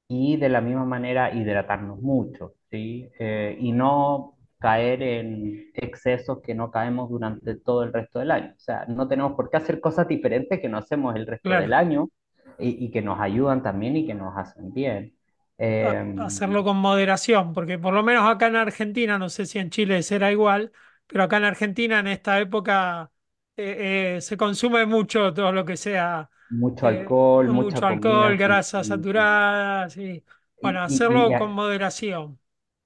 [0.08, 3.08] y de la misma manera hidratarnos mucho, ¿sí?
[3.18, 8.52] Eh, y no caer en excesos que no caemos durante todo el resto del año.
[8.56, 11.72] O sea, no tenemos por qué hacer cosas diferentes que no hacemos el resto del
[11.72, 11.74] claro.
[11.74, 12.08] año
[12.58, 15.14] y, y que nos ayudan también y que nos hacen bien.
[15.58, 19.70] Eh, hacerlo con moderación, porque por lo menos acá en Argentina, no sé si en
[19.70, 20.72] Chile será igual,
[21.06, 23.10] pero acá en Argentina en esta época
[23.56, 27.14] eh, eh, se consume mucho todo lo que sea mucho eh,
[27.46, 30.24] alcohol, mucho alcohol, comida grasas saturadas y
[30.60, 32.40] bueno, Y, y, hacerlo con moderación.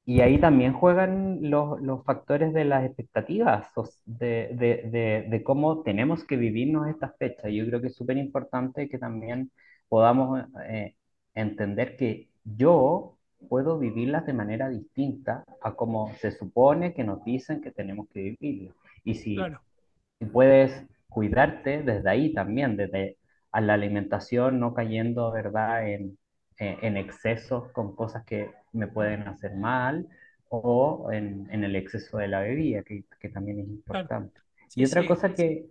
[0.04, 3.68] Y ahí también juegan los, los factores de las expectativas,
[4.04, 7.52] de, de, de, de cómo tenemos que vivirnos estas fechas.
[7.52, 9.52] Yo creo que es súper importante que también
[9.88, 10.96] podamos eh,
[11.34, 17.60] entender que yo puedo vivirlas de manera distinta a como se supone que nos dicen
[17.60, 18.76] que tenemos que vivirlas.
[19.04, 19.62] Y si Claro,
[20.32, 23.18] puedes cuidarte desde ahí también, desde
[23.52, 26.18] a la alimentación, no cayendo, ¿verdad?, en,
[26.58, 30.08] en, en excesos con cosas que me pueden hacer mal
[30.48, 34.10] o en, en el exceso de la bebida, que, que también es claro.
[34.10, 34.40] importante.
[34.74, 35.66] Y Sí, otra sí, cosa que,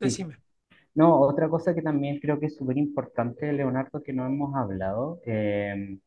[0.00, 0.38] sí, decime.
[0.94, 5.20] no, otra cosa que también creo que es súper importante, Leonardo, que no hemos hablado,
[5.26, 5.98] eh,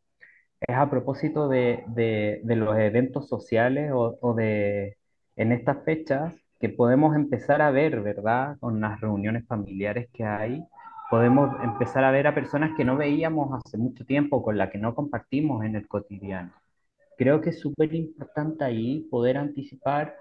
[0.61, 4.97] es a propósito de, de- de los eventos sociales o, o de
[5.35, 8.57] en estas fechas que podemos empezar a ver, ¿verdad?
[8.59, 10.63] Con las reuniones familiares que hay,
[11.09, 14.77] podemos empezar a ver a personas que no veíamos hace mucho tiempo, con las que
[14.77, 16.51] no compartimos en el cotidiano.
[17.17, 20.15] Creo que es súper importante ahí poder anticipar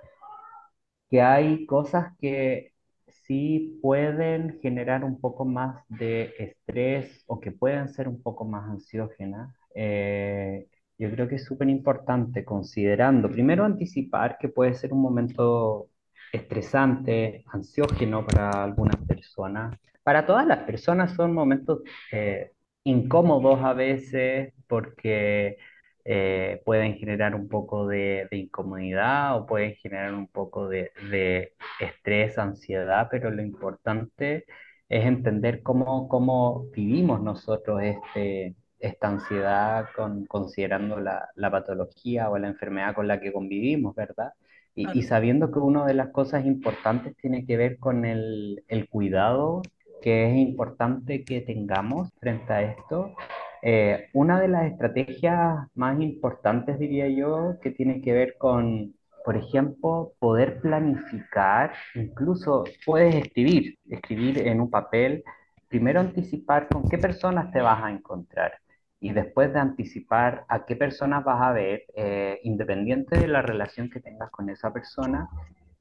[1.10, 2.72] que hay cosas que
[3.08, 8.68] sí pueden generar un poco más de estrés o que pueden ser un poco más
[8.68, 9.54] ansiógenas.
[9.74, 10.68] Eh,
[10.98, 15.88] yo creo que es súper importante considerando, primero anticipar que puede ser un momento
[16.32, 19.76] estresante, ansiógeno para algunas personas.
[20.04, 21.80] Para todas las personas son momentos
[22.12, 22.52] eh,
[22.84, 25.58] incómodos a veces porque
[26.04, 31.54] eh, pueden generar un poco de, de incomodidad o pueden generar un poco de, de
[31.80, 34.46] estrés, ansiedad, pero lo importante
[34.88, 42.38] es entender cómo, cómo vivimos nosotros este, esta ansiedad con, considerando la, la patología o
[42.38, 44.32] la enfermedad con la que convivimos, ¿verdad?
[44.74, 48.88] Y, y sabiendo que una de las cosas importantes tiene que ver con el, el
[48.88, 49.62] cuidado
[50.04, 53.14] que es importante que tengamos frente a esto.
[53.62, 59.34] Eh, una de las estrategias más importantes, diría yo, que tiene que ver con, por
[59.34, 65.24] ejemplo, poder planificar, incluso puedes escribir, escribir en un papel,
[65.68, 68.52] primero anticipar con qué personas te vas a encontrar
[69.00, 73.88] y después de anticipar a qué personas vas a ver, eh, independiente de la relación
[73.88, 75.30] que tengas con esa persona,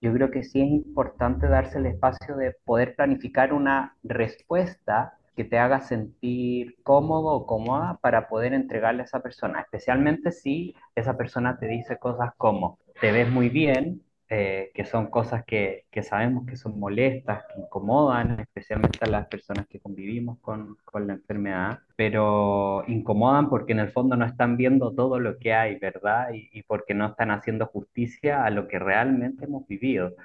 [0.04, 5.46] yo creo que sí es importante darse el espacio de poder planificar una respuesta que
[5.46, 11.16] te haga sentir cómodo o cómoda para poder entregarle a esa persona, especialmente si esa
[11.16, 14.03] persona te dice cosas como, te ves muy bien,
[14.34, 19.28] eh, que son cosas que, que, sabemos que son molestas, que incomodan, especialmente a las
[19.28, 24.58] personas que convivimos con, con, la enfermedad, pero incomodan porque en el fondo no están
[24.58, 26.34] viendo todo lo que hay, ¿verdad?
[26.34, 30.16] Y, y porque no están haciendo justicia a lo que realmente hemos vivido.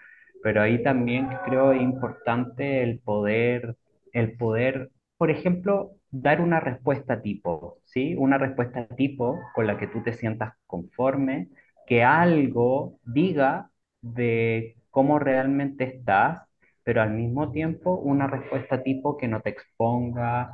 [0.42, 3.76] Pero ahí también creo importante el poder,
[4.12, 8.14] el poder, por ejemplo, dar una respuesta tipo, ¿sí?
[8.16, 11.48] Una respuesta tipo con la que tú te sientas conforme,
[11.86, 16.42] que algo diga de cómo realmente estás,
[16.84, 20.52] pero al mismo tiempo una respuesta tipo que no te exponga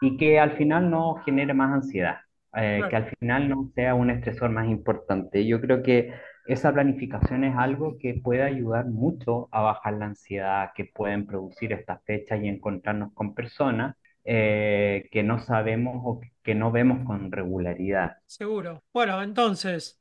[0.00, 2.18] y que al final no genere más ansiedad,
[2.56, 5.46] eh, que al final no sea un estresor más importante.
[5.46, 6.12] Yo creo que
[6.46, 11.72] esa planificación es algo que puede ayudar mucho a bajar la ansiedad que pueden producir
[11.72, 17.30] estas fechas y encontrarnos con personas eh, que no sabemos o que no vemos con
[17.30, 18.16] regularidad.
[18.26, 18.82] Seguro.
[18.92, 20.00] Bueno, entonces,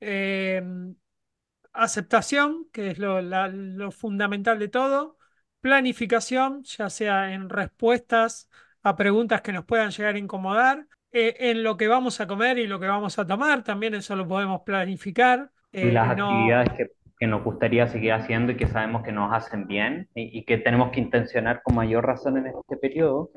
[0.00, 0.62] eh,
[1.78, 5.16] aceptación, que es lo, la, lo, fundamental de todo,
[5.60, 8.48] planificación, ya sea en respuestas
[8.82, 12.58] a preguntas que nos puedan llegar a incomodar, eh, en lo que vamos a comer
[12.58, 15.50] y lo que vamos a tomar, también eso lo podemos planificar.
[15.72, 16.30] Eh, y las no...
[16.30, 20.38] actividades que, que, nos gustaría seguir haciendo y que sabemos que nos hacen bien y,
[20.38, 23.30] y que tenemos que intencionar con mayor razón en este periodo.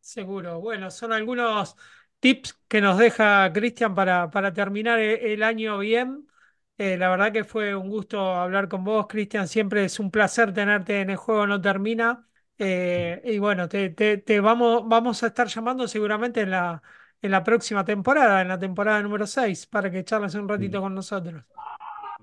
[0.00, 0.60] Seguro.
[0.60, 1.76] Bueno, son algunos
[2.20, 6.26] tips que nos deja Cristian para, para terminar el año bien.
[6.84, 9.46] Eh, la verdad que fue un gusto hablar con vos, Cristian.
[9.46, 12.26] Siempre es un placer tenerte en el juego No Termina.
[12.58, 16.82] Eh, y bueno, te, te, te, vamos, vamos a estar llamando seguramente en la,
[17.20, 20.92] en la próxima temporada, en la temporada número 6, para que charles un ratito con
[20.92, 21.44] nosotros.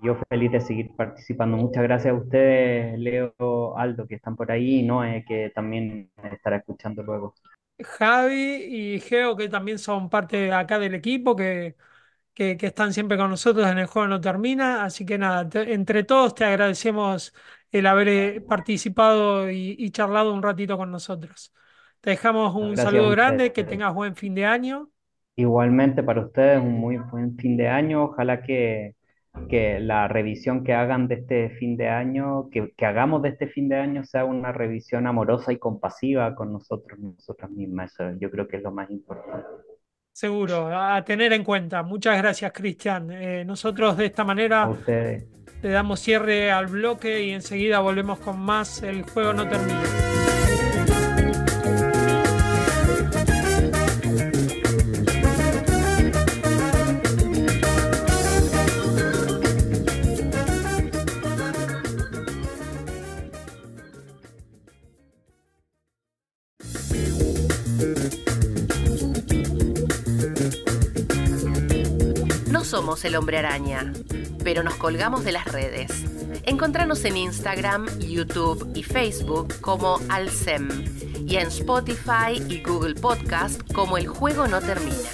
[0.02, 1.56] Yo feliz de seguir participando.
[1.56, 6.58] Muchas gracias a ustedes, Leo, Aldo, que están por ahí, y Noé, que también estará
[6.58, 7.34] escuchando luego.
[7.82, 11.78] Javi y Geo, que también son parte acá del equipo, que
[12.40, 14.86] que, que, están siempre con nosotros en el juego no termina.
[14.86, 17.34] Así que nada, te, entre todos te agradecemos
[17.70, 21.54] el haber eh, participado y, y, charlado un ratito con nosotros.
[22.00, 24.90] Te dejamos un Gracias saludo grande, que tengas buen fin de año.
[25.36, 28.06] Igualmente para ustedes, un muy buen fin de año.
[28.06, 28.96] Ojalá que,
[29.50, 33.48] que la revisión que hagan de este fin de año, que, que, hagamos de este
[33.48, 37.92] fin de año sea una revisión amorosa y compasiva con nosotros, nosotras mismas.
[38.00, 39.46] Eso yo creo que es lo más importante.
[40.20, 41.82] Seguro, a tener en cuenta.
[41.82, 43.10] Muchas gracias, Cristian.
[43.10, 48.84] Eh, nosotros de esta manera le damos cierre al bloque y enseguida volvemos con más.
[48.84, 50.09] El juego no termina.
[72.90, 73.94] El hombre araña,
[74.44, 76.06] pero nos colgamos de las redes.
[76.44, 80.68] Encontranos en Instagram, YouTube y Facebook como Alcem
[81.28, 85.10] y en Spotify y Google Podcast como El Juego No Termina.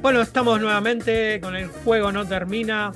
[0.00, 2.90] Bueno, estamos nuevamente con El Juego No Termina,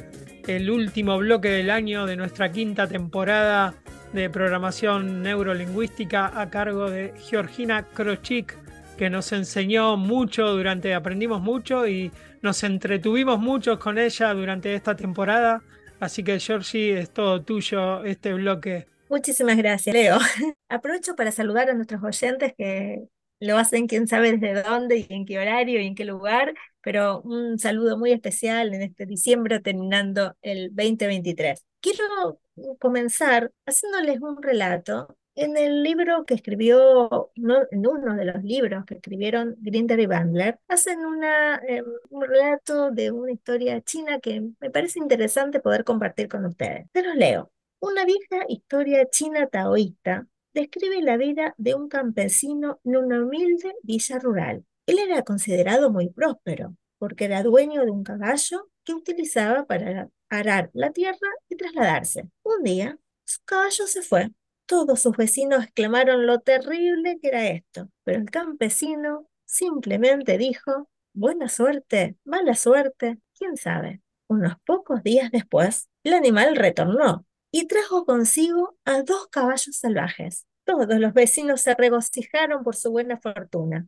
[0.48, 3.74] el último bloque del año de nuestra quinta temporada
[4.12, 8.65] de programación neurolingüística a cargo de Georgina Krochik
[8.96, 12.10] que nos enseñó mucho durante, aprendimos mucho y
[12.42, 15.62] nos entretuvimos mucho con ella durante esta temporada.
[16.00, 18.86] Así que Georgie, es todo tuyo este bloque.
[19.08, 20.18] Muchísimas gracias, Leo.
[20.68, 23.08] Aprovecho para saludar a nuestros oyentes que
[23.40, 27.20] lo hacen quién sabe desde dónde y en qué horario y en qué lugar, pero
[27.20, 31.64] un saludo muy especial en este diciembre terminando el 2023.
[31.80, 32.40] Quiero
[32.78, 38.84] comenzar haciéndoles un relato en el libro que escribió, no, en uno de los libros
[38.86, 44.42] que escribieron Grinder y Bandler, hacen una, eh, un relato de una historia china que
[44.60, 46.86] me parece interesante poder compartir con ustedes.
[46.92, 47.52] Se los leo.
[47.80, 54.18] Una vieja historia china taoísta describe la vida de un campesino en una humilde villa
[54.18, 54.64] rural.
[54.86, 60.70] Él era considerado muy próspero porque era dueño de un caballo que utilizaba para arar
[60.72, 62.28] la tierra y trasladarse.
[62.42, 64.30] Un día, Su caballo se fue.
[64.66, 71.48] Todos sus vecinos exclamaron lo terrible que era esto, pero el campesino simplemente dijo, buena
[71.48, 74.02] suerte, mala suerte, quién sabe.
[74.26, 80.46] Unos pocos días después, el animal retornó y trajo consigo a dos caballos salvajes.
[80.64, 83.86] Todos los vecinos se regocijaron por su buena fortuna,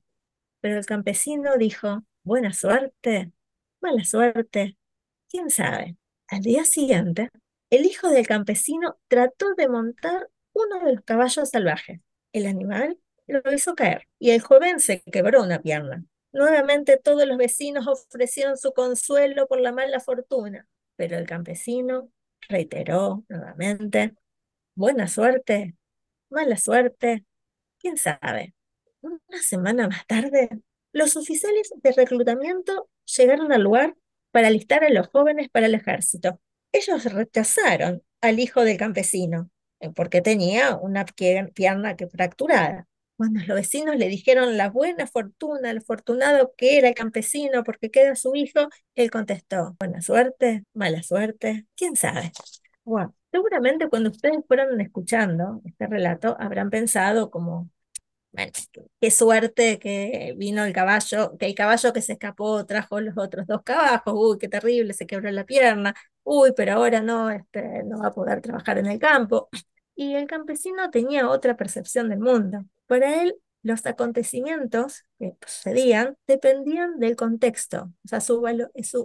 [0.61, 3.33] pero el campesino dijo, buena suerte,
[3.81, 4.79] mala suerte,
[5.29, 5.97] quién sabe.
[6.29, 7.31] Al día siguiente,
[7.71, 10.29] el hijo del campesino trató de montar
[10.59, 12.01] uno de los caballos salvajes.
[12.33, 16.05] El animal lo hizo caer y el joven se quebró una pierna.
[16.33, 22.11] Nuevamente todos los vecinos ofrecieron su consuelo por la mala fortuna, pero el campesino
[22.49, 24.15] reiteró nuevamente,
[24.75, 25.75] buena suerte,
[26.31, 27.25] mala suerte,
[27.79, 28.55] quién sabe.
[29.01, 30.51] Una semana más tarde,
[30.93, 33.97] los oficiales de reclutamiento llegaron al lugar
[34.31, 36.41] para alistar a los jóvenes para el ejército.
[36.73, 39.51] Ellos rechazaron al hijo del campesino,
[39.95, 42.87] porque tenía una pierna que fracturada.
[43.17, 47.91] Cuando los vecinos le dijeron la buena fortuna, el afortunado que era el campesino porque
[47.91, 52.31] queda su hijo, él contestó, buena suerte, mala suerte, quién sabe.
[52.85, 53.13] Wow.
[53.33, 57.69] Seguramente cuando ustedes fueron escuchando este relato, habrán pensado como,
[58.31, 58.53] bueno,
[59.01, 63.47] qué suerte que vino el caballo, que el caballo que se escapó trajo los otros
[63.47, 65.95] dos caballos, uy, qué terrible, se quebró la pierna,
[66.29, 69.49] uy, pero ahora no, este, no va a poder trabajar en el campo.
[69.95, 72.65] Y el campesino tenía otra percepción del mundo.
[72.87, 78.47] Para él, los acontecimientos que sucedían dependían del contexto, o sea, su,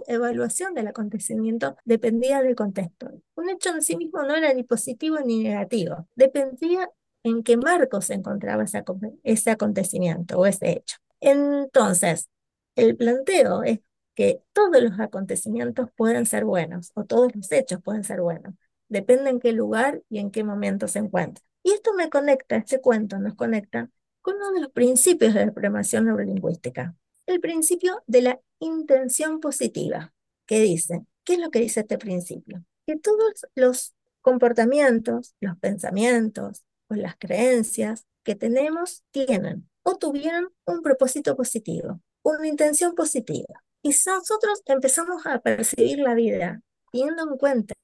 [0.06, 3.10] evaluación del acontecimiento dependía del contexto.
[3.34, 6.88] Un hecho en sí mismo no era ni positivo ni negativo, dependía
[7.24, 8.84] en qué marco se encontraba ese,
[9.24, 10.98] ese acontecimiento o ese hecho.
[11.20, 12.28] Entonces,
[12.76, 13.80] el planteo es
[14.14, 18.54] que todos los acontecimientos pueden ser buenos o todos los hechos pueden ser buenos.
[18.88, 21.44] Depende en qué lugar y en qué momento se encuentran.
[21.62, 23.90] Y esto me conecta, este cuento nos conecta
[24.20, 26.94] con uno de los principios de la programación neurolingüística,
[27.26, 30.12] el principio de la intención positiva,
[30.46, 32.64] que dice, ¿qué es lo que dice este principio?
[32.86, 40.82] Que todos los comportamientos, los pensamientos, o las creencias que tenemos tienen o tuvieron un
[40.82, 43.63] propósito positivo, una intención positiva.
[43.84, 47.74] Y si nosotros empezamos a percibir la vida teniendo en cuenta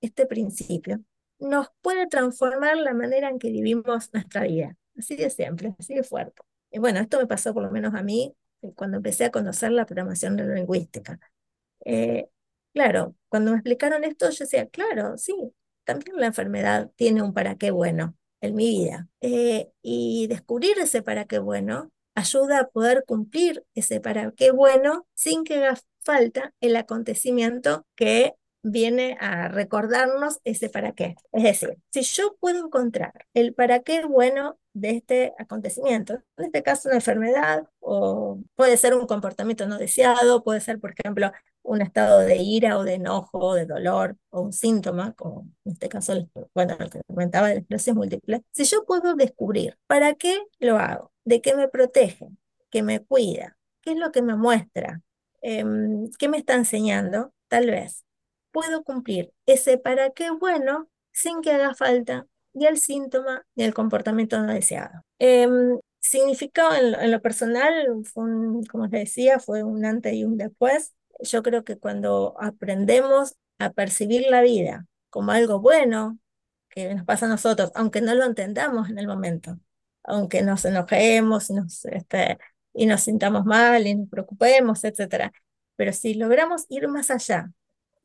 [0.00, 1.00] este principio,
[1.40, 4.76] nos puede transformar la manera en que vivimos nuestra vida.
[4.96, 6.40] Así de simple, así de fuerte.
[6.70, 8.32] Y bueno, esto me pasó por lo menos a mí
[8.76, 11.18] cuando empecé a conocer la programación neurolingüística.
[11.84, 12.28] Eh,
[12.72, 15.34] claro, cuando me explicaron esto, yo decía, claro, sí,
[15.82, 19.08] también la enfermedad tiene un para qué bueno en mi vida.
[19.20, 21.90] Eh, y descubrir ese para qué bueno
[22.20, 28.34] ayuda a poder cumplir ese para qué bueno sin que haga falta el acontecimiento que
[28.62, 31.14] viene a recordarnos ese para qué.
[31.32, 36.62] Es decir, si yo puedo encontrar el para qué bueno de este acontecimiento, en este
[36.62, 41.82] caso una enfermedad, o puede ser un comportamiento no deseado, puede ser, por ejemplo, un
[41.82, 45.88] estado de ira o de enojo o de dolor o un síntoma, como en este
[45.88, 46.14] caso,
[46.54, 51.09] bueno, lo que comentaba de esclerosis múltiple, si yo puedo descubrir para qué lo hago,
[51.30, 52.28] de qué me protege,
[52.70, 55.00] qué me cuida, qué es lo que me muestra,
[55.42, 58.04] em, qué me está enseñando, tal vez
[58.50, 63.74] puedo cumplir ese para qué bueno sin que haga falta ni el síntoma ni el
[63.74, 65.04] comportamiento no deseado.
[65.20, 65.48] Eh,
[66.00, 68.24] significado en, lo personal, fue
[68.68, 70.94] como les decía, fue un antes y un después.
[71.20, 76.18] Yo creo que cuando aprendemos a percibir la vida como algo bueno
[76.70, 79.58] que nos pasa a nosotros, aunque no lo entendamos en el momento,
[80.04, 82.38] aunque nos enojemos y nos, este,
[82.74, 85.32] y nos sintamos mal y nos preocupemos, etc.
[85.76, 87.50] Pero si logramos ir más allá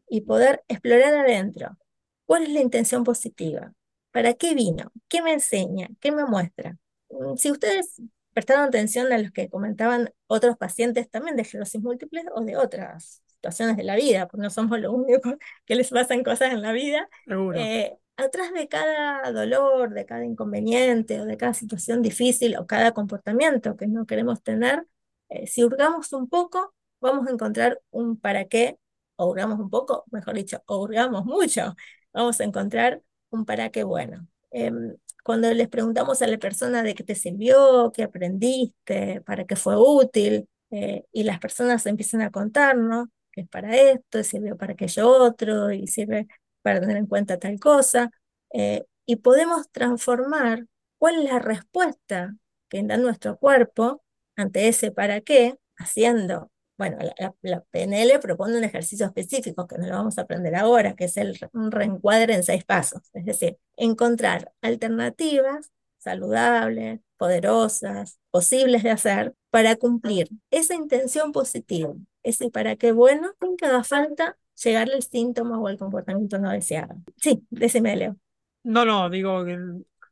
[0.10, 1.78] y poder explorar adentro
[2.26, 3.74] cuál es la intención positiva,
[4.12, 6.78] para qué vino, qué me enseña, qué me muestra.
[7.10, 8.02] Mm, si ustedes
[8.34, 13.24] prestaron atención a los que comentaban otros pacientes también de esclerosis múltiple o de otras
[13.28, 15.36] situaciones de la vida, porque no somos los únicos
[15.66, 17.10] que les pasan cosas en la vida,
[17.56, 22.94] eh, atrás de cada dolor, de cada inconveniente o de cada situación difícil o cada
[22.94, 24.86] comportamiento que no queremos tener,
[25.30, 28.80] eh, si hurgamos un poco, vamos a encontrar un para qué
[29.18, 31.76] o hurgamos un poco, mejor dicho, o hurgamos mucho,
[32.14, 34.28] vamos a encontrar un para qué bueno.
[34.52, 39.56] Em, cuando les preguntamos a la persona de qué te sirvió, qué aprendiste, para qué
[39.56, 44.74] fue útil, eh, y las personas empiezan a contarnos que es para esto, sirvió para
[44.74, 46.28] aquello otro, y sirve
[46.66, 48.10] para tener en cuenta tal cosa,
[48.52, 50.66] eh, y podemos transformar
[50.98, 52.36] cuál es la respuesta
[52.70, 54.04] que da nuestro cuerpo
[54.36, 59.88] ante ese para qué, haciendo bueno, la, la, PNL propone un ejercicio específico que no
[59.88, 63.58] lo vamos a aprender ahora, que es el, un reencuadre en seis pasos, es decir,
[63.78, 71.94] encontrar alternativas saludables, poderosas, posibles de hacer para cumplir esa intención positiva,
[72.24, 76.96] ese para qué bueno, nunca haga falta llegar al síntoma o al comportamiento no deseado.
[77.18, 78.18] Sí, decime, Leo.
[78.64, 79.46] No, no, digo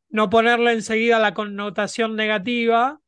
[0.09, 3.01] no ponerle enseguida la connotación negativa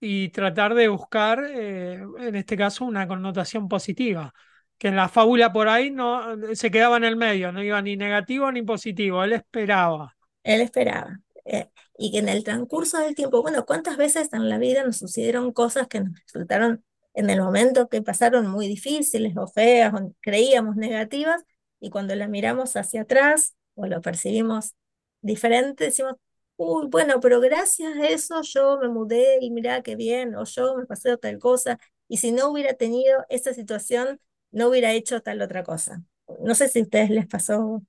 [0.00, 4.32] y tratar de buscar, eh, en este caso, una connotación positiva.
[4.78, 7.96] Que en la fábula por ahí no se quedaba en el medio, no iba ni
[7.96, 10.16] negativo ni positivo, él esperaba.
[10.44, 11.18] Él esperaba.
[11.44, 11.68] Eh,
[11.98, 15.52] y que en el transcurso del tiempo, bueno, ¿cuántas veces en la vida nos sucedieron
[15.52, 16.84] cosas que nos resultaron
[17.14, 21.42] en el momento que pasaron muy difíciles o feas o creíamos negativas
[21.80, 24.74] y cuando la miramos hacia atrás o lo percibimos
[25.20, 26.14] diferente, decimos,
[26.56, 30.76] uy, bueno, pero gracias a eso yo me mudé y mirá qué bien, o yo
[30.76, 35.40] me pasé tal cosa, y si no hubiera tenido esa situación, no hubiera hecho tal
[35.42, 36.02] otra cosa.
[36.40, 37.82] No sé si a ustedes les pasó,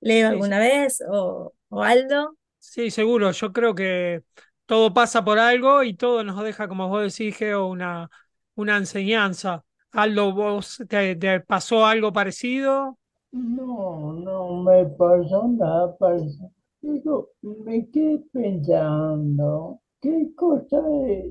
[0.00, 2.36] Leo, alguna vez, o, o Aldo.
[2.58, 4.22] Sí, seguro, yo creo que
[4.66, 8.10] todo pasa por algo y todo nos deja, como vos decís, Geo, una,
[8.56, 9.64] una enseñanza.
[9.92, 12.98] Aldo, ¿vos te, te pasó algo parecido?
[13.32, 16.52] No, no me pasó nada parecido.
[16.80, 20.78] Digo, me quedé pensando, qué cosa
[21.08, 21.26] es,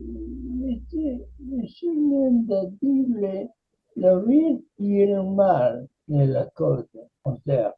[1.63, 3.51] es inentendible
[3.95, 7.07] lo bien y el mal de las cosas.
[7.23, 7.75] O sea,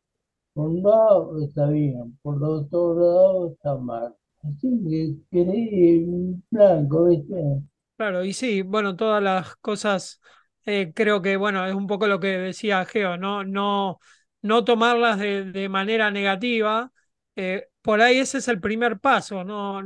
[0.54, 4.16] por un lado está bien, por otro lado está mal.
[4.44, 7.62] Así que quedé en blanco, ¿viste?
[8.02, 10.20] Claro, y sí, bueno, todas las cosas,
[10.66, 13.44] eh, creo que, bueno, es un poco lo que decía Geo, ¿no?
[13.44, 14.00] No,
[14.42, 16.92] no tomarlas de, de manera negativa,
[17.36, 19.84] eh, por ahí ese es el primer paso, no,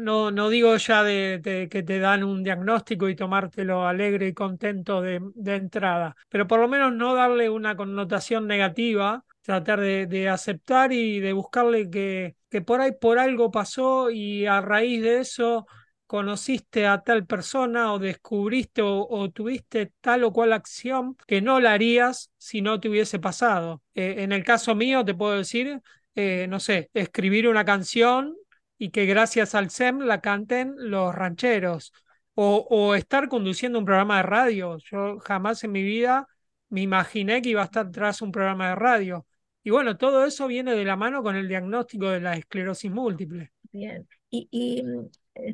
[0.00, 5.00] no, no digo ya de, que te dan un diagnóstico y tomártelo alegre y contento
[5.00, 11.20] de, entrada, pero por lo menos no darle una connotación negativa, tratar de, aceptar y
[11.20, 15.66] de buscarle que, que por ahí por algo pasó y a raíz de eso
[16.06, 21.72] conociste a tal persona o descubriste o, tuviste tal o cual acción que no la
[21.72, 23.82] harías si no te hubiese pasado.
[23.94, 25.80] Eh, en el caso mío te puedo decir
[26.16, 28.34] eh, no sé, escribir una canción
[28.78, 31.92] y que gracias al SEM la canten los rancheros.
[32.34, 34.78] O, o, estar conduciendo un programa de radio.
[34.78, 36.26] Yo jamás en mi vida
[36.68, 39.26] me imaginé que iba a estar tras un programa de radio.
[39.62, 43.52] Y bueno, todo eso viene de la mano con el diagnóstico de la esclerosis múltiple.
[43.72, 45.08] Bien, y, mm,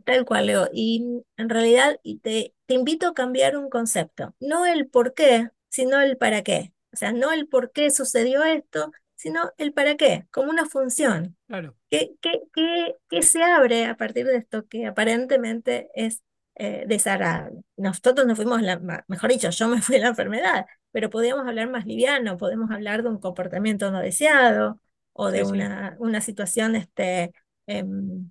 [0.05, 0.69] tal cual, Leo.
[0.73, 4.35] Y en realidad te, te invito a cambiar un concepto.
[4.41, 6.73] No el por qué, sino el para qué.
[6.93, 11.37] O sea, no el por qué sucedió esto, sino el para qué, como una función.
[11.47, 11.77] Claro.
[11.89, 16.25] ¿Qué, qué, se abre a partir de esto que aparentemente es
[16.57, 17.63] eh, desagradable?
[17.77, 21.71] Nosotros nos fuimos, la, mejor dicho, yo me fui a la enfermedad, pero podíamos hablar
[21.71, 24.81] más liviano, podemos hablar de un comportamiento no deseado
[25.13, 27.33] o de una, una situación este,
[27.67, 28.29] em,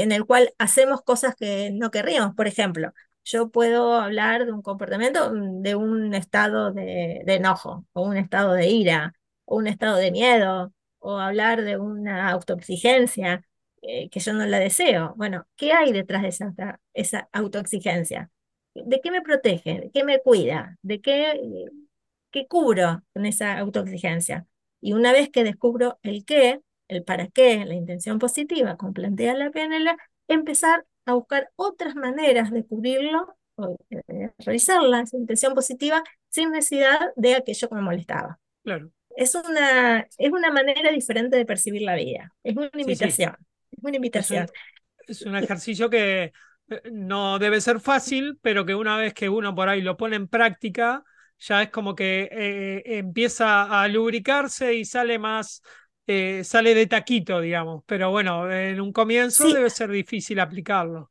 [0.00, 2.34] en el cual hacemos cosas que no querríamos.
[2.34, 2.92] Por ejemplo,
[3.24, 8.52] yo puedo hablar de un comportamiento, de un estado de, de enojo o un estado
[8.52, 13.44] de ira o un estado de miedo, o hablar de una autoexigencia
[13.82, 15.14] eh, que yo no la deseo.
[15.16, 16.52] Bueno, ¿qué hay detrás de esa,
[16.94, 18.30] esa autoexigencia?
[18.74, 19.80] ¿De qué me protege?
[19.82, 20.76] ¿De qué me cuida?
[20.82, 21.40] ¿De qué,
[22.30, 24.46] qué cubro con esa autoexigencia?
[24.80, 29.34] Y una vez que descubro el qué, el para qué, la intención positiva, como plantea
[29.34, 29.96] la PNL,
[30.28, 37.12] empezar a buscar otras maneras de cubrirlo o de realizar la intención positiva sin necesidad
[37.16, 38.38] de aquello que me molestaba.
[38.62, 42.32] Claro es una, es una manera diferente de percibir la vida.
[42.44, 43.34] Es una invitación.
[43.72, 44.46] Es una invitación.
[45.06, 46.32] Es un, ejercicio que
[46.68, 50.16] eh, no debe ser fácil, pero que una vez que uno por ahí lo pone
[50.16, 51.02] en práctica,
[51.38, 55.62] ya es como que eh, empieza a lubricarse y sale más,
[56.06, 57.82] eh, sale de taquito, digamos.
[57.86, 61.10] Pero bueno, en un comienzo debe ser difícil aplicarlo.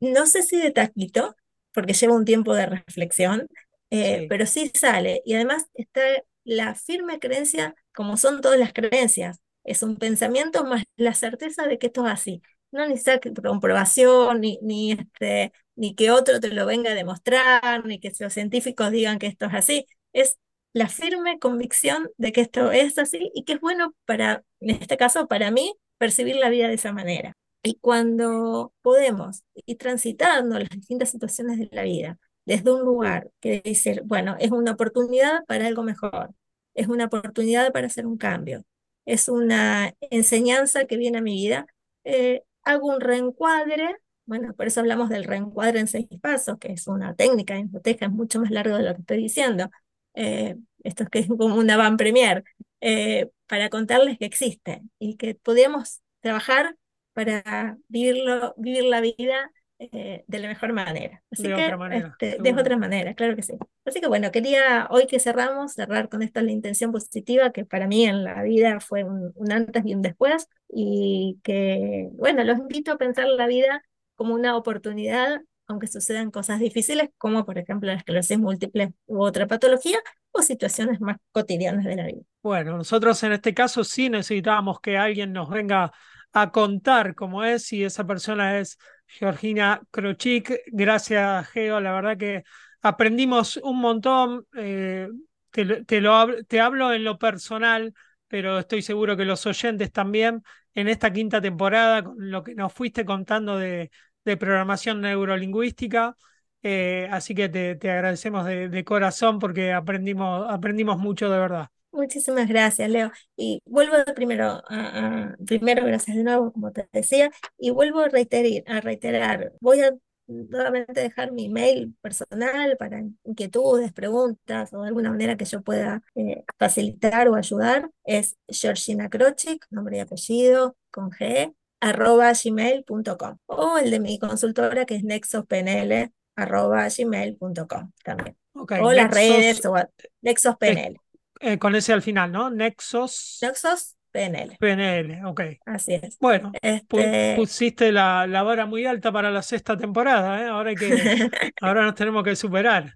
[0.00, 1.36] No sé si de taquito,
[1.72, 3.48] porque lleva un tiempo de reflexión,
[3.90, 5.22] pero sí sale.
[5.24, 6.00] Y además está
[6.44, 11.78] la firme creencia, como son todas las creencias, es un pensamiento más la certeza de
[11.78, 12.42] que esto es así.
[12.72, 17.98] No necesita comprobación, ni, ni, este, ni que otro te lo venga a demostrar, ni
[18.00, 19.86] que los científicos digan que esto es así.
[20.12, 20.38] Es
[20.72, 24.96] la firme convicción de que esto es así y que es bueno para, en este
[24.96, 27.36] caso, para mí, percibir la vida de esa manera.
[27.62, 33.60] Y cuando podemos ir transitando las distintas situaciones de la vida, desde un lugar que
[33.64, 36.34] dice, bueno, es una oportunidad para algo mejor,
[36.74, 38.64] es una oportunidad para hacer un cambio,
[39.04, 41.66] es una enseñanza que viene a mi vida,
[42.04, 43.96] eh, hago un reencuadre
[44.26, 48.12] Bueno, por eso hablamos del reencuadre en seis pasos, que es una técnica hipoteca, es
[48.12, 49.70] mucho más largo de lo que estoy diciendo.
[50.14, 52.44] Eh, esto es que es como una van premier,
[52.80, 56.76] eh, para contarles que existe y que podíamos trabajar
[57.12, 61.22] para vivirlo, vivir la vida eh, de la mejor manera.
[61.30, 63.54] Así De que, otra manera, este, de otra manera, claro que sí.
[63.84, 67.86] Así que bueno, quería hoy que cerramos, cerrar con esto la intención positiva, que para
[67.86, 72.58] mí en la vida fue un, un antes y un después, y que, bueno, los
[72.58, 73.82] invito a pensar la vida
[74.14, 75.40] como una oportunidad,
[75.70, 79.98] aunque sucedan cosas difíciles, como por ejemplo la esclerosis múltiple u otra patología,
[80.32, 82.22] o situaciones más cotidianas de la vida.
[82.42, 85.92] Bueno, nosotros en este caso sí necesitábamos que alguien nos venga
[86.32, 90.50] a contar cómo es y esa persona es Georgina Krochik.
[90.68, 91.80] Gracias, Geo.
[91.80, 92.44] La verdad que
[92.80, 94.46] aprendimos un montón.
[94.56, 95.08] eh,
[95.50, 97.92] te, lo- te lo te hablo en lo personal,
[98.28, 100.42] pero estoy seguro que los oyentes también
[100.74, 103.90] en esta quinta temporada, con lo que nos fuiste contando de,
[104.30, 106.16] de programación neurolingüística.
[106.62, 111.68] eh, así que te, te agradecemos de, corazón porque aprendimos, aprendimos mucho de verdad.
[111.92, 113.10] Muchísimas gracias, Leo.
[113.36, 118.62] Y vuelvo primero, a, primero, gracias de nuevo, como te decía, y vuelvo a reiterar,
[118.66, 119.52] a reiterar.
[119.60, 119.90] Voy a
[120.30, 126.02] nuevamente dejar mi email personal para inquietudes, preguntas o de alguna manera que yo pueda
[126.14, 127.90] eh, facilitar o ayudar.
[128.04, 133.36] Es Georgina Krochik, nombre y apellido, con G, arroba gmail.com.
[133.46, 138.36] O el de mi consultora que es nexospnl, arroba gmail.com también.
[138.52, 139.88] O las Nexos, redes, o a-
[140.22, 140.96] nexospnl.
[141.40, 142.50] eh, con ese al final, ¿no?
[142.50, 145.40] Nexos Nexos PNL, PNL, ok.
[145.66, 146.18] así es.
[146.18, 150.48] Bueno, Este, pusiste la, la vara muy alta para la sexta temporada, ¿eh?
[150.48, 150.88] Ahora hay que,
[151.60, 152.94] ahora nos tenemos que superar.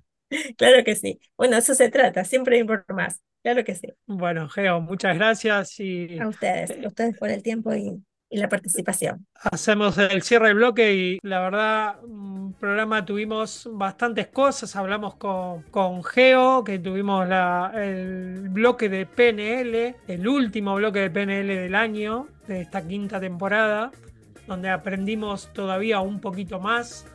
[0.57, 1.21] claro que sí.
[1.37, 3.21] Bueno, eso se trata, siempre por más.
[3.45, 3.89] Claro que sí.
[4.07, 8.39] Bueno, Geo, muchas gracias y A ustedes, a eh, ustedes por el tiempo y, y
[8.39, 9.27] la participación.
[9.43, 15.63] hacemos el cierre del bloque y la verdad, un programa tuvimos bastantes cosas, hablamos con,
[15.71, 21.75] con Geo, que tuvimos la, el bloque de PNL, el último bloque de PNL del
[21.75, 23.93] año, de esta quinta temporada,
[24.47, 27.07] donde aprendimos todavía un poquito más.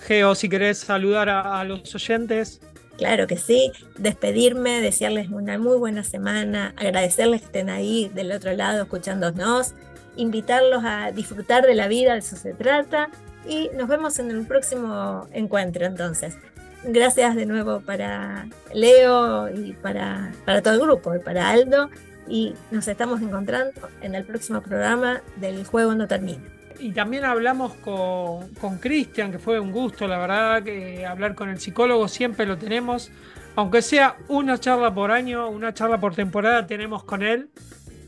[0.00, 2.60] Geo, si querés saludar a, a los oyentes.
[2.96, 3.72] Claro que sí.
[3.98, 9.74] Despedirme, desearles una muy buena semana, agradecerles que estén ahí del otro lado escuchándonos,
[10.16, 13.10] invitarlos a disfrutar de la vida, de eso se trata.
[13.48, 16.36] Y nos vemos en el próximo encuentro entonces.
[16.84, 21.90] Gracias de nuevo para Leo y para, para todo el grupo y para Aldo.
[22.28, 26.54] Y nos estamos encontrando en el próximo programa del Juego No Termina.
[26.78, 31.60] Y también hablamos con, Cristian, que fue un gusto, la verdad, que hablar con el
[31.60, 33.10] psicólogo siempre lo tenemos.
[33.56, 37.48] Aunque sea una charla por año, una charla por temporada, tenemos con él.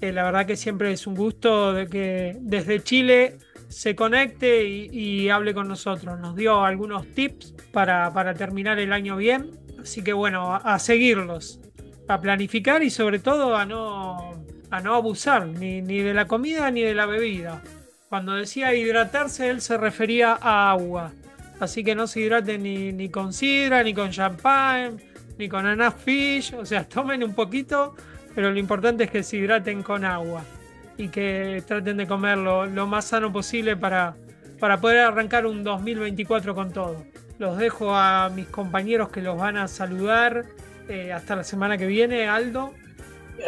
[0.00, 3.38] Eh, la verdad que siempre es un gusto de que desde Chile
[3.68, 6.18] se conecte y, hable con nosotros.
[6.20, 9.50] Nos dio algunos tips para, terminar el año bien.
[9.80, 11.60] Así que bueno, a, seguirlos,
[12.08, 16.82] a planificar y sobre todo a no, a no abusar ni, de la comida ni
[16.82, 17.62] de la bebida.
[18.08, 21.12] Cuando decía hidratarse, él se refería a agua.
[21.58, 25.00] Así que no se hidraten ni, con sidra, ni con champán,
[25.38, 26.54] ni con enough fish.
[26.54, 27.94] O sea, tomen un poquito,
[28.36, 30.50] pero lo importante es que se hidraten con agua.
[30.98, 34.18] Y que traten de comer lo, lo más sano posible para,
[34.60, 37.08] para poder arrancar un 2024 con todo.
[37.38, 40.46] Los dejo a mis compañeros que los van a saludar.
[40.88, 42.78] eh, hasta la semana que viene, Aldo.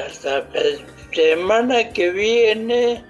[0.07, 0.62] Hasta la
[1.12, 3.05] semana que viene,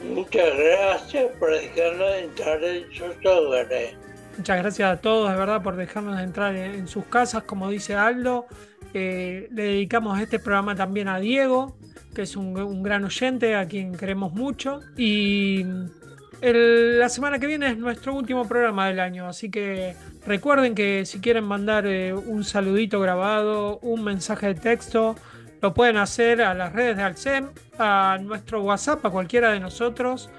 [0.00, 3.98] muchas gracias por dejarnos entrar en sus hogares.
[4.36, 7.94] Muchas gracias a todos, de verdad, por dejarnos entrar en, en sus casas, como dice
[7.94, 8.48] Aldo.
[8.94, 11.76] Eh, le dedicamos este programa también a Diego,
[12.14, 14.80] que es un, gran oyente, a quien queremos mucho.
[14.96, 15.64] Y
[16.40, 19.94] el- la semana que viene es nuestro último programa del año, así que
[20.26, 25.16] recuerden que si quieren mandar eh, un saludito grabado, un mensaje de texto,
[25.60, 30.30] lo pueden hacer a las redes de Alcem, a nuestro WhatsApp, a cualquiera de nosotros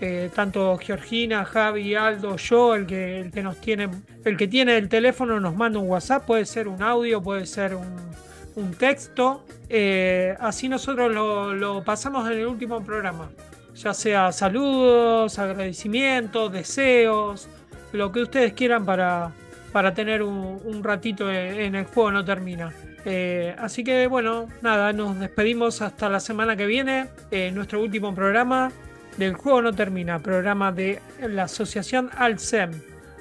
[0.00, 3.88] eh, tanto Georgina, Javi, Aldo, yo, el que, el que nos tiene,
[4.24, 7.74] el que tiene el teléfono nos manda un WhatsApp, puede ser un audio, puede ser
[7.74, 9.44] un, texto.
[9.70, 13.30] eh, así nosotros lo, lo pasamos en el último programa.
[13.74, 17.48] Ya sea saludos, agradecimientos, deseos,
[17.92, 19.32] lo que ustedes quieran para,
[19.72, 22.72] para tener un, ratito en, en el juego no termina.
[23.04, 28.14] Eh, así que bueno, nada, nos despedimos hasta la semana que viene, eh, nuestro último
[28.14, 28.70] programa
[29.20, 32.70] del juego no termina, programa de la asociación Alcem,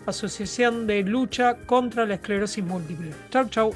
[0.06, 3.12] Asociación de Lucha contra la Esclerosis Múltiple.
[3.30, 3.74] Chau, chau.